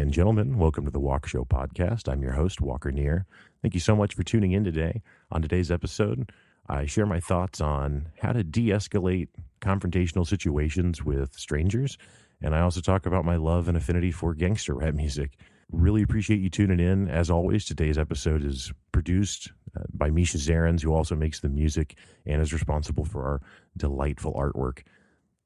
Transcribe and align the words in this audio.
and 0.00 0.12
gentlemen, 0.12 0.58
welcome 0.58 0.84
to 0.84 0.90
the 0.90 1.00
Walk 1.00 1.26
Show 1.26 1.44
podcast. 1.44 2.06
I'm 2.06 2.22
your 2.22 2.32
host, 2.32 2.60
Walker 2.60 2.92
Neer. 2.92 3.24
Thank 3.62 3.72
you 3.72 3.80
so 3.80 3.96
much 3.96 4.14
for 4.14 4.22
tuning 4.22 4.52
in 4.52 4.62
today. 4.62 5.00
On 5.32 5.40
today's 5.40 5.70
episode, 5.70 6.32
I 6.68 6.84
share 6.84 7.06
my 7.06 7.18
thoughts 7.18 7.62
on 7.62 8.10
how 8.20 8.32
to 8.32 8.44
de 8.44 8.68
escalate 8.68 9.28
confrontational 9.62 10.26
situations 10.26 11.02
with 11.02 11.32
strangers. 11.34 11.96
And 12.42 12.54
I 12.54 12.60
also 12.60 12.82
talk 12.82 13.06
about 13.06 13.24
my 13.24 13.36
love 13.36 13.68
and 13.68 13.76
affinity 13.76 14.10
for 14.10 14.34
gangster 14.34 14.74
rap 14.74 14.92
music. 14.92 15.38
Really 15.72 16.02
appreciate 16.02 16.40
you 16.40 16.50
tuning 16.50 16.80
in. 16.80 17.08
As 17.08 17.30
always, 17.30 17.64
today's 17.64 17.96
episode 17.96 18.44
is 18.44 18.72
produced 18.92 19.50
uh, 19.74 19.84
by 19.94 20.10
Misha 20.10 20.36
Zarens, 20.36 20.82
who 20.82 20.92
also 20.92 21.16
makes 21.16 21.40
the 21.40 21.48
music 21.48 21.96
and 22.26 22.42
is 22.42 22.52
responsible 22.52 23.06
for 23.06 23.24
our 23.24 23.40
delightful 23.76 24.34
artwork. 24.34 24.82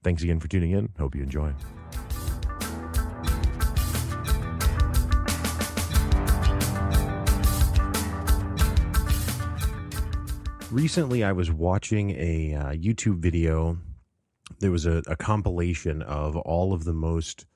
Thanks 0.03 0.25
again 0.25 0.41
for 0.41 0.49
tuning 0.49 0.73
in. 0.73 0.89
Hope 0.99 1.15
you 1.15 1.23
enjoy. 1.23 1.53
Recently 10.71 11.25
I 11.25 11.33
was 11.33 11.51
watching 11.51 12.11
a 12.11 12.55
uh, 12.55 12.73
YouTube 12.73 13.19
video. 13.19 13.79
There 14.61 14.71
was 14.71 14.87
a, 14.87 15.03
a, 15.07 15.17
compilation 15.17 16.03
of 16.03 16.37
all 16.37 16.73
of 16.73 16.85
the 16.85 16.93
most 16.93 17.47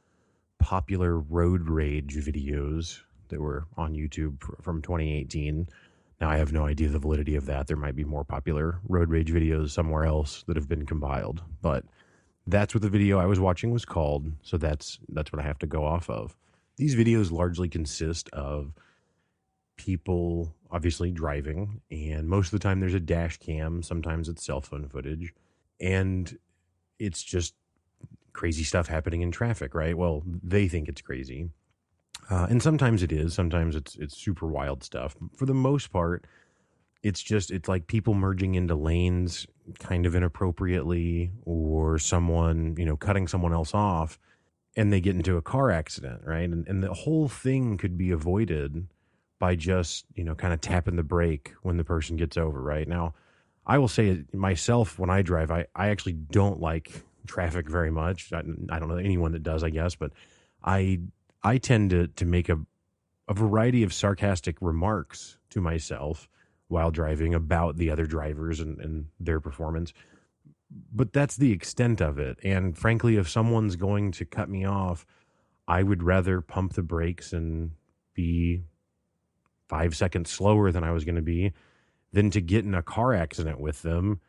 popular 0.59 1.19
road 1.19 1.69
rage 1.69 2.17
videos 2.17 3.01
that 3.29 3.41
were 3.41 3.67
on 3.77 3.95
YouTube 3.95 4.43
from 4.63 4.83
2018. 4.83 5.69
Now, 6.21 6.31
I 6.31 6.37
have 6.37 6.53
no 6.53 6.67
idea 6.67 6.89
the 6.89 6.99
validity 6.99 7.37
of 7.37 7.47
that. 7.47 7.67
There 7.67 7.77
might 7.77 7.97
be 7.97 8.05
more 8.05 8.25
popular 8.25 8.81
road 8.89 9.11
rage 9.11 9.31
videos 9.33 9.71
somewhere 9.71 10.05
else 10.05 10.45
that 10.47 10.57
have 10.57 10.69
been 10.69 10.87
compiled, 10.87 11.43
but 11.61 11.85
that's 12.47 12.75
what 12.75 12.83
the 12.83 12.89
video 12.89 13.19
I 13.19 13.27
was 13.27 13.41
watching 13.41 13.73
was 13.73 13.85
called. 13.85 14.31
So 14.43 14.57
that's 14.57 14.99
that's 15.09 15.33
what 15.33 15.41
I 15.41 15.47
have 15.47 15.59
to 15.61 15.67
go 15.67 15.85
off 15.85 16.09
of. 16.09 16.37
These 16.77 16.97
videos 16.97 17.31
largely 17.31 17.69
consist 17.69 18.29
of 18.31 18.73
people 19.77 20.55
obviously 20.75 21.13
driving, 21.13 21.81
and 21.91 22.29
most 22.29 22.47
of 22.47 22.59
the 22.59 22.59
time 22.59 22.81
there's 22.81 22.95
a 22.95 23.01
dash 23.01 23.39
cam. 23.39 23.81
Sometimes 23.83 24.29
it's 24.29 24.45
cell 24.45 24.61
phone 24.61 24.89
footage, 24.89 25.33
and 25.81 26.37
it's 26.99 27.23
just 27.23 27.55
crazy 28.33 28.65
stuff 28.65 28.89
happening 28.89 29.23
in 29.23 29.31
traffic, 29.31 29.73
right? 29.73 29.97
Well, 29.97 30.25
they 30.27 30.67
think 30.67 30.89
it's 30.89 31.01
crazy, 31.01 31.51
uh, 32.29 32.49
and 32.51 32.61
sometimes 32.61 33.05
it 33.05 33.13
is. 33.13 33.35
Sometimes 33.35 33.77
it's 33.77 33.95
it's 33.97 34.17
super 34.17 34.47
wild 34.47 34.83
stuff. 34.83 35.15
For 35.37 35.47
the 35.47 35.55
most 35.55 35.93
part, 35.93 36.27
it's 37.05 37.23
just 37.23 37.53
it's 37.53 37.69
like 37.69 37.87
people 37.87 38.15
merging 38.15 38.57
into 38.57 38.75
lanes 38.75 39.47
kind 39.79 40.07
of 40.07 40.17
inappropriately, 40.17 41.31
or 41.45 42.01
someone 42.01 42.75
you 42.77 42.85
know 42.85 42.97
cutting 42.97 43.29
someone 43.29 43.53
else 43.53 43.75
off, 43.75 44.19
and 44.77 44.93
they 44.93 45.01
get 45.01 45.15
into 45.15 45.37
a 45.37 45.43
car 45.43 45.71
accident, 45.71 46.23
right? 46.25 46.51
And 46.51 46.67
and 46.67 46.83
the 46.83 46.93
whole 46.93 47.29
thing 47.29 47.77
could 47.77 47.97
be 47.97 48.11
avoided 48.11 48.89
by 49.39 49.55
just 49.55 50.07
you 50.15 50.25
know 50.25 50.35
kind 50.35 50.53
of 50.55 50.61
tapping 50.61 50.97
the 50.97 51.03
brake 51.03 51.53
when 51.63 51.77
the 51.77 51.85
person 51.85 52.17
gets 52.17 52.37
over 52.37 52.61
right? 52.61 52.89
Now 52.89 53.15
i 53.67 53.79
will 53.79 53.89
say 53.89 54.25
myself 54.33 54.99
when 54.99 55.11
i 55.11 55.23
drive 55.23 55.51
i, 55.51 55.67
I 55.75 55.89
actually 55.89 56.13
don't 56.13 56.61
like 56.61 57.03
traffic 57.27 57.69
very 57.69 57.91
much. 57.91 58.33
I, 58.33 58.43
I 58.69 58.79
don't 58.79 58.89
know 58.89 58.97
anyone 58.97 59.33
that 59.33 59.43
does 59.43 59.63
i 59.65 59.71
guess 59.71 59.95
but 59.95 60.13
i 60.63 61.01
i 61.43 61.59
tend 61.59 61.91
to 61.91 62.09
to 62.09 62.25
make 62.25 62.49
a 62.49 62.59
a 63.29 63.35
variety 63.35 63.83
of 63.83 63.93
sarcastic 63.95 64.57
remarks 64.61 65.39
to 65.51 65.61
myself 65.61 66.29
while 66.69 66.91
driving 66.91 67.33
about 67.33 67.77
the 67.77 67.91
other 67.91 68.05
drivers 68.05 68.61
and, 68.61 68.79
and 68.81 69.07
their 69.19 69.41
performance. 69.41 69.95
But 70.93 71.13
that's 71.15 71.37
the 71.37 71.53
extent 71.53 72.03
of 72.03 72.19
it. 72.19 72.39
And 72.43 72.77
frankly 72.77 73.17
if 73.17 73.29
someone's 73.29 73.77
going 73.77 74.13
to 74.13 74.25
cut 74.25 74.49
me 74.49 74.65
off 74.65 75.07
i 75.67 75.83
would 75.83 76.03
rather 76.03 76.41
pump 76.43 76.75
the 76.75 76.83
brakes 76.83 77.33
and 77.33 77.71
be 78.15 78.63
five 79.69 79.97
seconds 79.97 80.31
slower 80.31 80.71
than 80.73 80.85
I 80.85 80.91
was 80.91 81.05
going 81.05 81.17
to 81.17 81.23
be 81.23 81.53
than 82.13 82.31
to 82.31 82.41
get 82.41 82.65
in 82.65 82.75
a 82.75 82.83
car 82.83 83.13
accident 83.13 83.61
with 83.61 83.83
them 83.83 84.21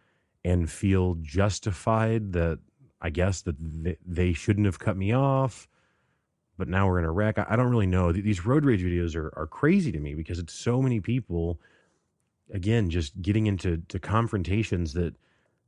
and 0.44 0.70
feel 0.70 1.16
justified 1.22 2.34
that 2.34 2.60
I 3.02 3.10
guess 3.10 3.42
that 3.44 3.56
they 4.06 4.34
shouldn't 4.34 4.66
have 4.66 4.80
cut 4.80 4.98
me 4.98 5.14
off. 5.14 5.68
But 6.58 6.68
now 6.68 6.88
we're 6.88 7.00
in 7.00 7.06
a 7.06 7.12
wreck. 7.12 7.38
I 7.38 7.56
don't 7.56 7.70
really 7.70 7.86
know. 7.86 8.12
These 8.12 8.46
road 8.46 8.66
rage 8.66 8.82
videos 8.82 9.16
are, 9.16 9.32
are 9.38 9.48
crazy 9.48 9.92
to 9.92 10.00
me 10.00 10.16
because 10.16 10.40
it's 10.40 10.54
so 10.54 10.82
many 10.82 11.02
people, 11.02 11.60
again, 12.54 12.90
just 12.90 13.22
getting 13.22 13.46
into 13.46 13.84
to 13.90 14.00
confrontations 14.00 14.94
that 14.94 15.16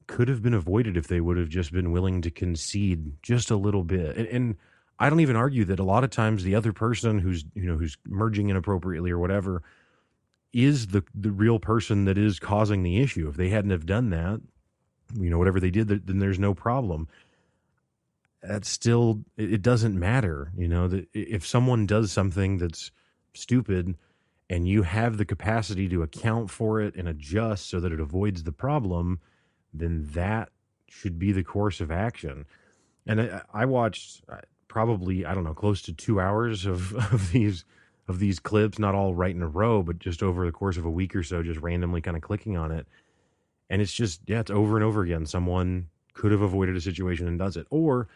could 0.08 0.30
have 0.30 0.42
been 0.42 0.54
avoided 0.54 0.96
if 0.96 1.08
they 1.08 1.20
would 1.20 1.38
have 1.38 1.50
just 1.50 1.74
been 1.74 1.92
willing 1.92 2.22
to 2.22 2.32
concede 2.32 3.22
just 3.22 3.52
a 3.52 3.58
little 3.58 3.84
bit. 3.84 4.16
And, 4.16 4.28
and 4.28 4.56
I 5.00 5.09
don't 5.09 5.19
even 5.19 5.35
argue 5.35 5.66
that 5.66 5.80
a 5.80 5.84
lot 5.84 6.03
of 6.03 6.09
times 6.09 6.44
the 6.44 6.56
other 6.56 6.74
person 6.74 7.19
who's 7.19 7.46
you 7.53 7.68
know 7.68 7.78
who's 7.78 7.97
merging 8.06 8.50
inappropriately 8.50 9.12
or 9.12 9.19
whatever 9.19 9.63
is 10.53 10.88
the 10.88 11.03
the 11.13 11.31
real 11.31 11.59
person 11.59 12.06
that 12.06 12.18
is 12.18 12.40
causing 12.40 12.84
the 12.84 13.00
issue. 13.00 13.28
If 13.28 13.36
they 13.36 13.50
hadn't 13.50 13.72
have 13.72 13.86
done 13.86 14.09
that, 14.09 14.41
you 15.16 15.30
know, 15.30 15.38
whatever 15.38 15.59
they 15.59 15.69
did, 15.69 15.88
then 15.88 16.19
there's 16.19 16.40
no 16.40 16.53
problem. 16.53 17.07
That's 18.41 18.69
still 18.69 19.24
it 19.36 19.62
doesn't 19.62 19.97
matter, 19.97 20.52
you 20.57 20.68
know. 20.68 20.88
That 20.88 21.07
if 21.13 21.46
someone 21.46 21.86
does 21.86 22.12
something 22.12 22.57
that's 22.57 22.91
stupid, 23.34 23.96
and 24.50 24.68
you 24.68 24.84
have 24.84 25.18
the 25.18 25.25
capacity 25.25 25.90
to 25.90 26.02
account 26.02 26.50
for 26.50 26.81
it 26.81 26.96
and 26.96 27.07
adjust 27.07 27.69
so 27.69 27.80
that 27.80 27.91
it 27.91 28.00
avoids 28.00 28.44
the 28.44 28.52
problem, 28.52 29.19
then 29.74 30.07
that 30.13 30.50
should 30.88 31.19
be 31.19 31.31
the 31.31 31.44
course 31.44 31.81
of 31.81 31.91
action. 31.91 32.46
And 33.06 33.22
I, 33.22 33.41
I 33.53 33.66
watched 33.66 34.22
probably 34.78 35.26
I 35.26 35.34
don't 35.34 35.44
know 35.44 35.56
close 35.56 35.82
to 35.84 35.92
two 35.92 36.22
hours 36.22 36.68
of 36.68 36.94
of 37.12 37.32
these 37.32 37.66
of 38.08 38.20
these 38.20 38.38
clips, 38.38 38.78
not 38.78 38.94
all 38.94 39.16
right 39.16 39.34
in 39.34 39.42
a 39.42 39.48
row, 39.48 39.82
but 39.82 39.98
just 39.98 40.22
over 40.22 40.46
the 40.46 40.52
course 40.52 40.78
of 40.78 40.86
a 40.86 40.90
week 40.90 41.16
or 41.16 41.24
so, 41.24 41.42
just 41.42 41.60
randomly 41.62 42.00
kind 42.00 42.16
of 42.16 42.22
clicking 42.22 42.56
on 42.56 42.72
it, 42.72 42.86
and 43.72 43.82
it's 43.82 43.92
just 43.92 44.22
yeah, 44.28 44.40
it's 44.40 44.52
over 44.52 44.76
and 44.78 44.86
over 44.86 45.02
again. 45.02 45.26
Someone 45.26 45.88
could 46.14 46.32
have 46.32 46.44
avoided 46.44 46.76
a 46.76 46.82
situation 46.82 47.28
and 47.28 47.40
does 47.40 47.58
it, 47.58 47.66
or 47.72 48.08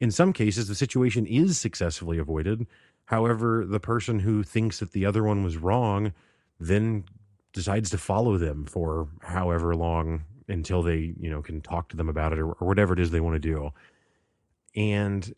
in 0.00 0.10
some 0.10 0.32
cases, 0.32 0.68
the 0.68 0.74
situation 0.74 1.26
is 1.26 1.60
successfully 1.60 2.16
avoided. 2.16 2.66
However, 3.04 3.66
the 3.66 3.78
person 3.78 4.20
who 4.20 4.42
thinks 4.42 4.78
that 4.78 4.92
the 4.92 5.04
other 5.04 5.22
one 5.22 5.44
was 5.44 5.58
wrong 5.58 6.14
then 6.58 7.04
decides 7.52 7.90
to 7.90 7.98
follow 7.98 8.38
them 8.38 8.64
for 8.64 9.08
however 9.20 9.76
long 9.76 10.24
until 10.48 10.82
they 10.82 11.12
you 11.20 11.28
know 11.28 11.42
can 11.42 11.60
talk 11.60 11.90
to 11.90 11.96
them 11.96 12.08
about 12.08 12.32
it 12.32 12.38
or, 12.38 12.52
or 12.52 12.66
whatever 12.66 12.94
it 12.94 13.00
is 13.00 13.10
they 13.10 13.20
want 13.20 13.34
to 13.34 13.38
do 13.38 13.70
and 14.76 15.34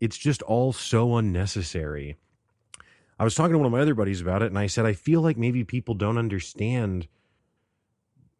it's 0.00 0.18
just 0.18 0.42
all 0.42 0.72
so 0.72 1.16
unnecessary. 1.16 2.16
I 3.18 3.24
was 3.24 3.34
talking 3.34 3.52
to 3.52 3.58
one 3.58 3.66
of 3.66 3.72
my 3.72 3.80
other 3.80 3.94
buddies 3.94 4.20
about 4.20 4.42
it, 4.42 4.46
and 4.46 4.58
I 4.58 4.66
said, 4.66 4.84
I 4.84 4.92
feel 4.92 5.22
like 5.22 5.38
maybe 5.38 5.64
people 5.64 5.94
don't 5.94 6.18
understand 6.18 7.08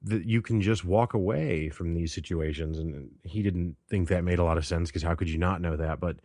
that 0.02 0.24
you 0.24 0.42
can 0.42 0.60
just 0.60 0.84
walk 0.84 1.14
away 1.14 1.70
from 1.70 1.94
these 1.94 2.12
situations. 2.12 2.78
And 2.78 3.10
he 3.24 3.42
didn't 3.42 3.76
think 3.88 4.08
that 4.08 4.22
made 4.22 4.38
a 4.38 4.44
lot 4.44 4.58
of 4.58 4.66
sense 4.66 4.90
because 4.90 5.02
how 5.02 5.14
could 5.14 5.30
you 5.30 5.38
not 5.38 5.60
know 5.60 5.76
that? 5.76 5.98
But 5.98 6.16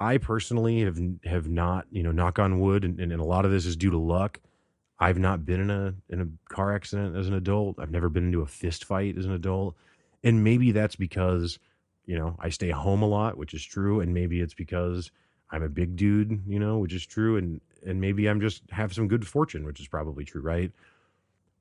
I 0.00 0.18
personally 0.18 0.82
have 0.82 0.98
have 1.24 1.48
not, 1.48 1.86
you 1.90 2.02
know, 2.02 2.12
knock 2.12 2.38
on 2.38 2.60
wood, 2.60 2.84
and, 2.84 2.98
and 3.00 3.12
a 3.12 3.24
lot 3.24 3.44
of 3.44 3.50
this 3.50 3.66
is 3.66 3.76
due 3.76 3.90
to 3.90 3.98
luck. 3.98 4.40
I've 4.98 5.18
not 5.18 5.44
been 5.44 5.60
in 5.60 5.70
a 5.70 5.94
in 6.08 6.20
a 6.20 6.54
car 6.54 6.74
accident 6.74 7.16
as 7.16 7.28
an 7.28 7.34
adult. 7.34 7.78
I've 7.78 7.90
never 7.90 8.08
been 8.08 8.26
into 8.26 8.40
a 8.40 8.46
fist 8.46 8.84
fight 8.84 9.18
as 9.18 9.26
an 9.26 9.32
adult, 9.32 9.76
and 10.24 10.42
maybe 10.42 10.72
that's 10.72 10.96
because 10.96 11.58
you 12.08 12.18
know, 12.18 12.34
I 12.40 12.48
stay 12.48 12.70
home 12.70 13.02
a 13.02 13.06
lot, 13.06 13.36
which 13.36 13.52
is 13.52 13.62
true, 13.62 14.00
and 14.00 14.14
maybe 14.14 14.40
it's 14.40 14.54
because 14.54 15.10
I'm 15.50 15.62
a 15.62 15.68
big 15.68 15.94
dude, 15.94 16.42
you 16.48 16.58
know, 16.58 16.78
which 16.78 16.94
is 16.94 17.04
true, 17.04 17.36
and 17.36 17.60
and 17.86 18.00
maybe 18.00 18.26
I'm 18.26 18.40
just 18.40 18.62
have 18.70 18.94
some 18.94 19.08
good 19.08 19.28
fortune, 19.28 19.66
which 19.66 19.78
is 19.78 19.88
probably 19.88 20.24
true, 20.24 20.40
right? 20.40 20.72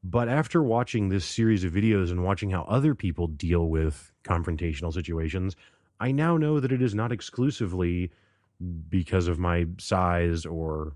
But 0.06 0.30
after 0.30 0.64
watching 0.64 1.10
this 1.10 1.26
series 1.26 1.66
of 1.66 1.74
videos 1.74 2.12
and 2.12 2.24
watching 2.24 2.50
how 2.50 2.64
other 2.64 2.96
people 2.96 3.28
deal 3.28 3.68
with 3.68 4.14
confrontational 4.24 4.94
situations, 4.94 5.58
I 6.00 6.14
now 6.14 6.38
know 6.38 6.62
that 6.62 6.72
it 6.72 6.82
is 6.82 6.96
not 6.96 7.12
exclusively 7.12 8.10
because 8.90 9.28
of 9.28 9.38
my 9.38 9.68
size 9.78 10.46
or 10.46 10.94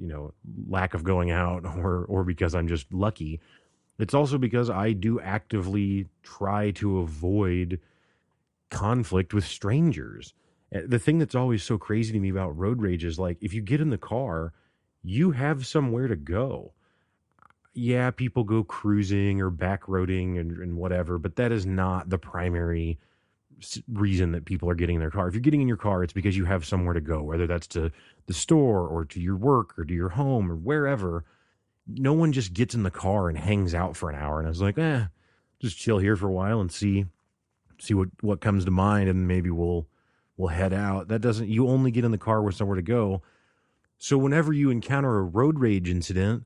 you 0.00 0.08
know 0.08 0.34
lack 0.68 0.94
of 0.94 1.04
going 1.04 1.30
out 1.30 1.64
or 1.78 2.06
or 2.06 2.24
because 2.24 2.56
I'm 2.56 2.66
just 2.66 2.92
lucky. 2.92 3.38
It's 4.00 4.14
also 4.14 4.36
because 4.36 4.68
I 4.68 4.94
do 4.94 5.20
actively 5.20 6.08
try 6.24 6.72
to 6.72 6.98
avoid 6.98 7.78
conflict 8.70 9.34
with 9.34 9.44
strangers. 9.44 10.34
Eh, 10.72 10.82
the 10.86 10.98
thing 10.98 11.18
that's 11.18 11.34
always 11.34 11.62
so 11.62 11.78
crazy 11.78 12.12
to 12.12 12.20
me 12.20 12.30
about 12.30 12.56
road 12.56 12.80
rage 12.80 13.04
is 13.04 13.18
like 13.18 13.38
if 13.40 13.52
you 13.52 13.60
get 13.60 13.80
in 13.80 13.90
the 13.90 13.98
car, 13.98 14.52
you 15.02 15.32
have 15.32 15.66
somewhere 15.66 16.08
to 16.08 16.16
go. 16.16 16.72
Yeah, 17.72 18.10
people 18.10 18.44
go 18.44 18.64
cruising 18.64 19.40
or 19.40 19.50
back 19.50 19.84
roading 19.84 20.38
and, 20.38 20.52
and 20.52 20.76
whatever, 20.76 21.18
but 21.18 21.36
that 21.36 21.52
is 21.52 21.66
not 21.66 22.10
the 22.10 22.18
primary 22.18 22.98
reason 23.92 24.32
that 24.32 24.44
people 24.44 24.68
are 24.68 24.74
getting 24.74 24.96
in 24.96 25.00
their 25.00 25.10
car. 25.10 25.28
If 25.28 25.34
you're 25.34 25.40
getting 25.40 25.60
in 25.60 25.68
your 25.68 25.76
car, 25.76 26.02
it's 26.02 26.12
because 26.12 26.36
you 26.36 26.46
have 26.46 26.64
somewhere 26.64 26.94
to 26.94 27.00
go, 27.00 27.22
whether 27.22 27.46
that's 27.46 27.66
to 27.68 27.92
the 28.26 28.34
store 28.34 28.88
or 28.88 29.04
to 29.06 29.20
your 29.20 29.36
work 29.36 29.78
or 29.78 29.84
to 29.84 29.94
your 29.94 30.08
home 30.10 30.50
or 30.50 30.56
wherever. 30.56 31.24
No 31.86 32.12
one 32.12 32.32
just 32.32 32.52
gets 32.52 32.74
in 32.74 32.82
the 32.82 32.90
car 32.90 33.28
and 33.28 33.38
hangs 33.38 33.74
out 33.74 33.96
for 33.96 34.10
an 34.10 34.16
hour 34.16 34.40
and 34.40 34.48
is 34.48 34.60
like, 34.60 34.78
eh, 34.78 35.06
just 35.60 35.78
chill 35.78 35.98
here 35.98 36.16
for 36.16 36.28
a 36.28 36.32
while 36.32 36.60
and 36.60 36.72
see 36.72 37.06
see 37.80 37.94
what 37.94 38.08
what 38.20 38.40
comes 38.40 38.64
to 38.64 38.70
mind, 38.70 39.08
and 39.08 39.26
maybe 39.26 39.50
we'll 39.50 39.86
we'll 40.36 40.48
head 40.48 40.72
out. 40.72 41.08
That 41.08 41.20
doesn't, 41.20 41.48
you 41.48 41.68
only 41.68 41.90
get 41.90 42.04
in 42.04 42.10
the 42.10 42.18
car 42.18 42.42
with 42.42 42.54
somewhere 42.54 42.76
to 42.76 42.82
go. 42.82 43.22
So 43.98 44.16
whenever 44.16 44.52
you 44.52 44.70
encounter 44.70 45.18
a 45.18 45.22
road 45.22 45.58
rage 45.58 45.88
incident, 45.88 46.44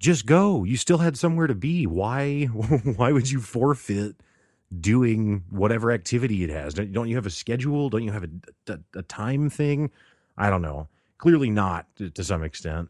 just 0.00 0.26
go. 0.26 0.64
You 0.64 0.76
still 0.76 0.98
had 0.98 1.16
somewhere 1.16 1.46
to 1.46 1.54
be. 1.54 1.86
Why, 1.86 2.44
why 2.46 3.12
would 3.12 3.30
you 3.30 3.40
forfeit 3.40 4.16
doing 4.80 5.44
whatever 5.50 5.92
activity 5.92 6.42
it 6.44 6.50
has? 6.50 6.74
Don't, 6.74 6.92
don't 6.92 7.08
you 7.08 7.16
have 7.16 7.26
a 7.26 7.30
schedule? 7.30 7.88
Don't 7.88 8.02
you 8.02 8.12
have 8.12 8.24
a, 8.24 8.72
a, 8.72 8.78
a 8.96 9.02
time 9.02 9.48
thing? 9.48 9.90
I 10.36 10.50
don't 10.50 10.62
know. 10.62 10.88
Clearly 11.18 11.50
not 11.50 11.86
to, 11.96 12.10
to 12.10 12.24
some 12.24 12.42
extent. 12.42 12.88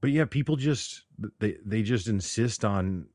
But 0.00 0.10
yeah, 0.10 0.24
people 0.24 0.56
just 0.56 1.04
they 1.38 1.56
they 1.64 1.82
just 1.82 2.08
insist 2.08 2.64
on 2.64 3.06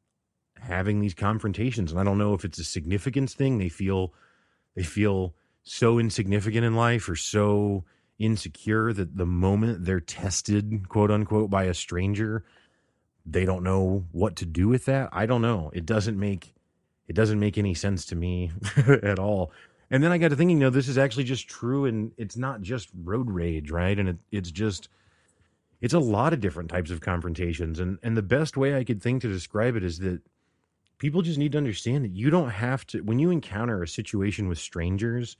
having 0.61 0.99
these 0.99 1.13
confrontations 1.13 1.91
and 1.91 1.99
i 1.99 2.03
don't 2.03 2.17
know 2.17 2.33
if 2.33 2.45
it's 2.45 2.59
a 2.59 2.63
significance 2.63 3.33
thing 3.33 3.57
they 3.57 3.69
feel 3.69 4.13
they 4.75 4.83
feel 4.83 5.33
so 5.63 5.99
insignificant 5.99 6.65
in 6.65 6.75
life 6.75 7.09
or 7.09 7.15
so 7.15 7.83
insecure 8.19 8.93
that 8.93 9.17
the 9.17 9.25
moment 9.25 9.85
they're 9.85 9.99
tested 9.99 10.87
quote 10.89 11.11
unquote 11.11 11.49
by 11.49 11.63
a 11.63 11.73
stranger 11.73 12.43
they 13.27 13.45
don't 13.45 13.63
know 13.63 14.05
what 14.11 14.37
to 14.37 14.45
do 14.45 14.67
with 14.67 14.85
that. 14.85 15.09
I 15.11 15.25
don't 15.25 15.41
know. 15.41 15.69
It 15.73 15.85
doesn't 15.85 16.17
make 16.17 16.53
it 17.07 17.15
doesn't 17.15 17.39
make 17.39 17.57
any 17.57 17.73
sense 17.73 18.05
to 18.05 18.15
me 18.15 18.51
at 19.03 19.19
all. 19.19 19.51
And 19.89 20.03
then 20.03 20.11
i 20.11 20.17
got 20.17 20.29
to 20.29 20.35
thinking 20.35 20.59
know 20.59 20.69
this 20.69 20.87
is 20.87 20.97
actually 20.97 21.23
just 21.25 21.47
true 21.47 21.85
and 21.85 22.11
it's 22.17 22.37
not 22.37 22.61
just 22.61 22.89
road 23.03 23.29
rage 23.29 23.69
right? 23.69 23.97
And 23.97 24.09
it, 24.09 24.17
it's 24.31 24.51
just 24.51 24.87
it's 25.79 25.93
a 25.93 25.99
lot 25.99 26.33
of 26.33 26.39
different 26.39 26.69
types 26.69 26.89
of 26.89 27.01
confrontations. 27.01 27.79
And 27.79 27.99
and 28.01 28.15
the 28.15 28.21
best 28.21 28.55
way 28.55 28.75
i 28.75 28.83
could 28.83 29.01
think 29.01 29.21
to 29.21 29.27
describe 29.27 29.75
it 29.75 29.83
is 29.83 29.99
that 29.99 30.21
people 30.97 31.21
just 31.21 31.37
need 31.37 31.51
to 31.51 31.57
understand 31.57 32.03
that 32.03 32.15
you 32.15 32.29
don't 32.29 32.49
have 32.49 32.85
to 32.87 33.01
when 33.01 33.19
you 33.19 33.29
encounter 33.29 33.83
a 33.83 33.87
situation 33.87 34.47
with 34.47 34.57
strangers 34.57 35.37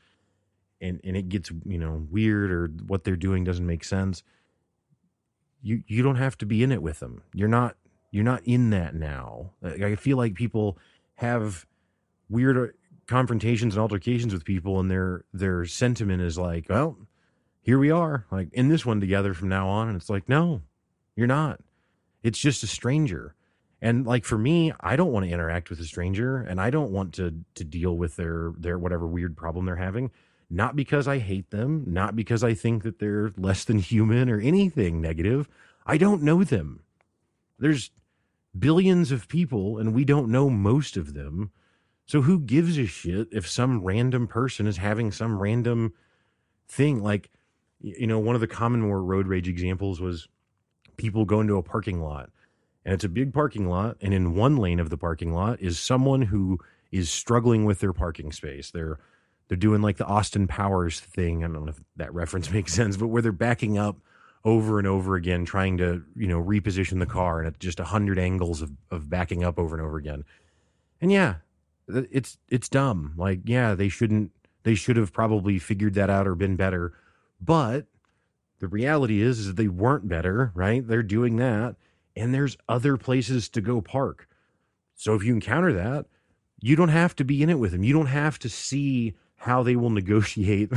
and 0.82 1.00
and 1.04 1.18
it 1.18 1.30
gets 1.30 1.52
you 1.66 1.78
know 1.78 2.06
weird 2.10 2.52
or 2.52 2.68
what 2.88 3.04
they're 3.04 3.16
doing 3.16 3.44
doesn't 3.44 3.66
make 3.66 3.84
sense 3.84 4.24
you 5.62 5.84
you 5.88 6.04
don't 6.04 6.16
have 6.16 6.38
to 6.38 6.46
be 6.46 6.64
in 6.64 6.72
it 6.72 6.82
with 6.82 7.00
them. 7.00 7.22
You're 7.34 7.48
not 7.48 7.76
you're 8.12 8.24
not 8.24 8.42
in 8.46 8.70
that 8.72 8.96
now. 8.96 9.52
I 9.64 9.96
feel 9.96 10.18
like 10.18 10.34
people 10.34 10.78
have 11.16 11.66
weird 12.30 12.74
confrontations 13.08 13.76
and 13.76 13.82
altercations 13.82 14.34
with 14.34 14.46
people 14.46 14.80
and 14.80 14.90
their 14.90 15.26
their 15.34 15.66
sentiment 15.66 16.22
is 16.22 16.38
like 16.38 16.68
well 16.70 16.98
here 17.62 17.80
we 17.80 17.90
are 17.92 18.26
like 18.32 18.50
in 18.54 18.70
this 18.70 18.86
one 18.86 19.00
together 19.00 19.34
from 19.34 19.50
now 19.50 19.68
on 19.68 19.88
and 19.88 19.98
it's 19.98 20.10
like 20.10 20.28
no 20.30 20.62
you're 21.16 21.28
not. 21.28 21.60
It's 22.24 22.38
just 22.38 22.64
a 22.64 22.68
stranger 22.68 23.34
and 23.82 24.06
like 24.06 24.26
for 24.26 24.38
me 24.38 24.72
i 24.80 24.96
don't 24.96 25.12
want 25.12 25.26
to 25.26 25.32
interact 25.32 25.70
with 25.70 25.80
a 25.80 25.86
stranger 25.86 26.38
and 26.38 26.60
i 26.60 26.70
don't 26.70 26.92
want 26.92 27.14
to 27.14 27.34
to 27.56 27.64
deal 27.64 27.96
with 27.96 28.16
their 28.16 28.54
their 28.58 28.78
whatever 28.78 29.08
weird 29.08 29.36
problem 29.36 29.66
they're 29.66 29.76
having 29.76 30.12
not 30.50 30.76
because 30.76 31.08
i 31.08 31.18
hate 31.18 31.50
them 31.52 31.84
not 31.88 32.16
because 32.16 32.44
i 32.44 32.54
think 32.54 32.84
that 32.84 33.00
they're 33.00 33.32
less 33.38 33.64
than 33.64 33.80
human 33.80 34.30
or 34.30 34.40
anything 34.40 35.02
negative. 35.02 35.48
I 35.86 35.98
don't 35.98 36.22
know 36.22 36.44
them. 36.44 36.82
There's 37.60 37.92
billions 38.58 39.12
of 39.12 39.28
people 39.28 39.78
and 39.78 39.94
we 39.94 40.04
don't 40.04 40.30
know 40.30 40.50
most 40.50 40.98
of 40.98 41.14
them. 41.14 41.52
So 42.06 42.22
who 42.22 42.40
gives 42.40 42.78
a 42.78 42.86
shit 42.86 43.28
if 43.32 43.48
some 43.48 43.84
random 43.84 44.28
person 44.28 44.68
is 44.68 44.78
having 44.78 45.12
some 45.12 45.40
random 45.40 45.94
thing? 46.68 47.02
Like 47.02 47.30
you 47.80 48.08
know 48.08 48.20
one 48.20 48.36
of 48.36 48.42
the 48.42 48.48
common 48.48 48.82
more 48.82 49.04
road 49.04 49.28
rage 49.28 49.48
examples 49.48 50.02
was 50.02 50.28
people 50.98 51.26
go 51.26 51.42
into 51.42 51.58
a 51.58 51.64
parking 51.64 52.02
lot 52.02 52.30
and 52.88 52.94
it's 52.94 53.04
a 53.04 53.10
big 53.10 53.34
parking 53.34 53.68
lot 53.68 53.98
and 54.00 54.14
in 54.14 54.34
one 54.34 54.56
lane 54.56 54.80
of 54.80 54.90
the 54.90 54.98
parking 54.98 55.34
lot 55.34 55.62
is 55.62 55.78
someone 55.78 56.22
who 56.22 56.58
is 56.90 57.10
struggling 57.10 57.66
with 57.66 57.82
their 57.82 57.92
parking 57.92 58.32
space. 58.32 58.72
They're 58.72 58.98
they're 59.50 59.58
doing 59.58 59.82
like 59.82 59.98
the 59.98 60.06
austin 60.06 60.48
powers 60.48 61.02
thing. 61.02 61.44
I 61.44 61.48
don't 61.48 61.66
know 61.66 61.72
if 61.72 61.82
that 61.98 62.14
reference 62.14 62.50
makes 62.52 62.74
sense 62.74 62.96
but 62.96 63.08
where 63.08 63.22
they're 63.22 63.34
backing 63.34 63.78
up 63.78 63.98
over 64.46 64.80
and 64.80 64.88
over 64.88 65.16
again 65.16 65.44
trying 65.44 65.78
to 65.80 66.02
you 66.16 66.28
know 66.28 66.42
reposition 66.42 67.00
the 67.00 67.06
car 67.06 67.40
and 67.40 67.48
at 67.48 67.60
just 67.60 67.82
a 67.82 67.84
hundred 67.84 68.18
angles 68.18 68.62
of, 68.62 68.72
of 68.90 69.10
backing 69.10 69.44
up 69.44 69.60
over 69.60 69.76
and 69.76 69.86
over 69.86 69.98
again. 69.98 70.24
And 71.02 71.12
yeah 71.12 71.36
it's 71.90 72.38
it's 72.48 72.70
dumb. 72.70 73.16
Like 73.18 73.42
yeah 73.44 73.76
they 73.76 73.90
shouldn't 73.90 74.32
they 74.64 74.76
should 74.76 74.96
have 74.96 75.12
probably 75.12 75.60
figured 75.60 75.96
that 75.96 76.10
out 76.10 76.26
or 76.26 76.36
been 76.36 76.56
better. 76.56 76.94
But 77.42 77.88
the 78.60 78.68
reality 78.70 79.22
is, 79.22 79.40
is 79.40 79.56
they 79.56 79.68
weren't 79.68 80.08
better 80.08 80.54
right? 80.56 80.88
They're 80.88 81.04
doing 81.04 81.36
that 81.36 81.76
and 82.18 82.34
there's 82.34 82.58
other 82.68 82.98
places 82.98 83.50
to 83.50 83.62
go 83.62 83.82
park. 83.82 84.28
So 84.96 85.14
if 85.14 85.24
you 85.24 85.34
encounter 85.34 85.74
that, 85.74 86.08
you 86.60 86.76
don't 86.76 86.90
have 86.90 87.16
to 87.18 87.24
be 87.24 87.44
in 87.44 87.50
it 87.50 87.60
with 87.60 87.72
them. 87.72 87.84
You 87.84 87.94
don't 87.94 88.08
have 88.08 88.40
to 88.40 88.50
see 88.50 89.14
how 89.36 89.64
they 89.64 89.76
will 89.76 89.90
negotiate 90.02 90.72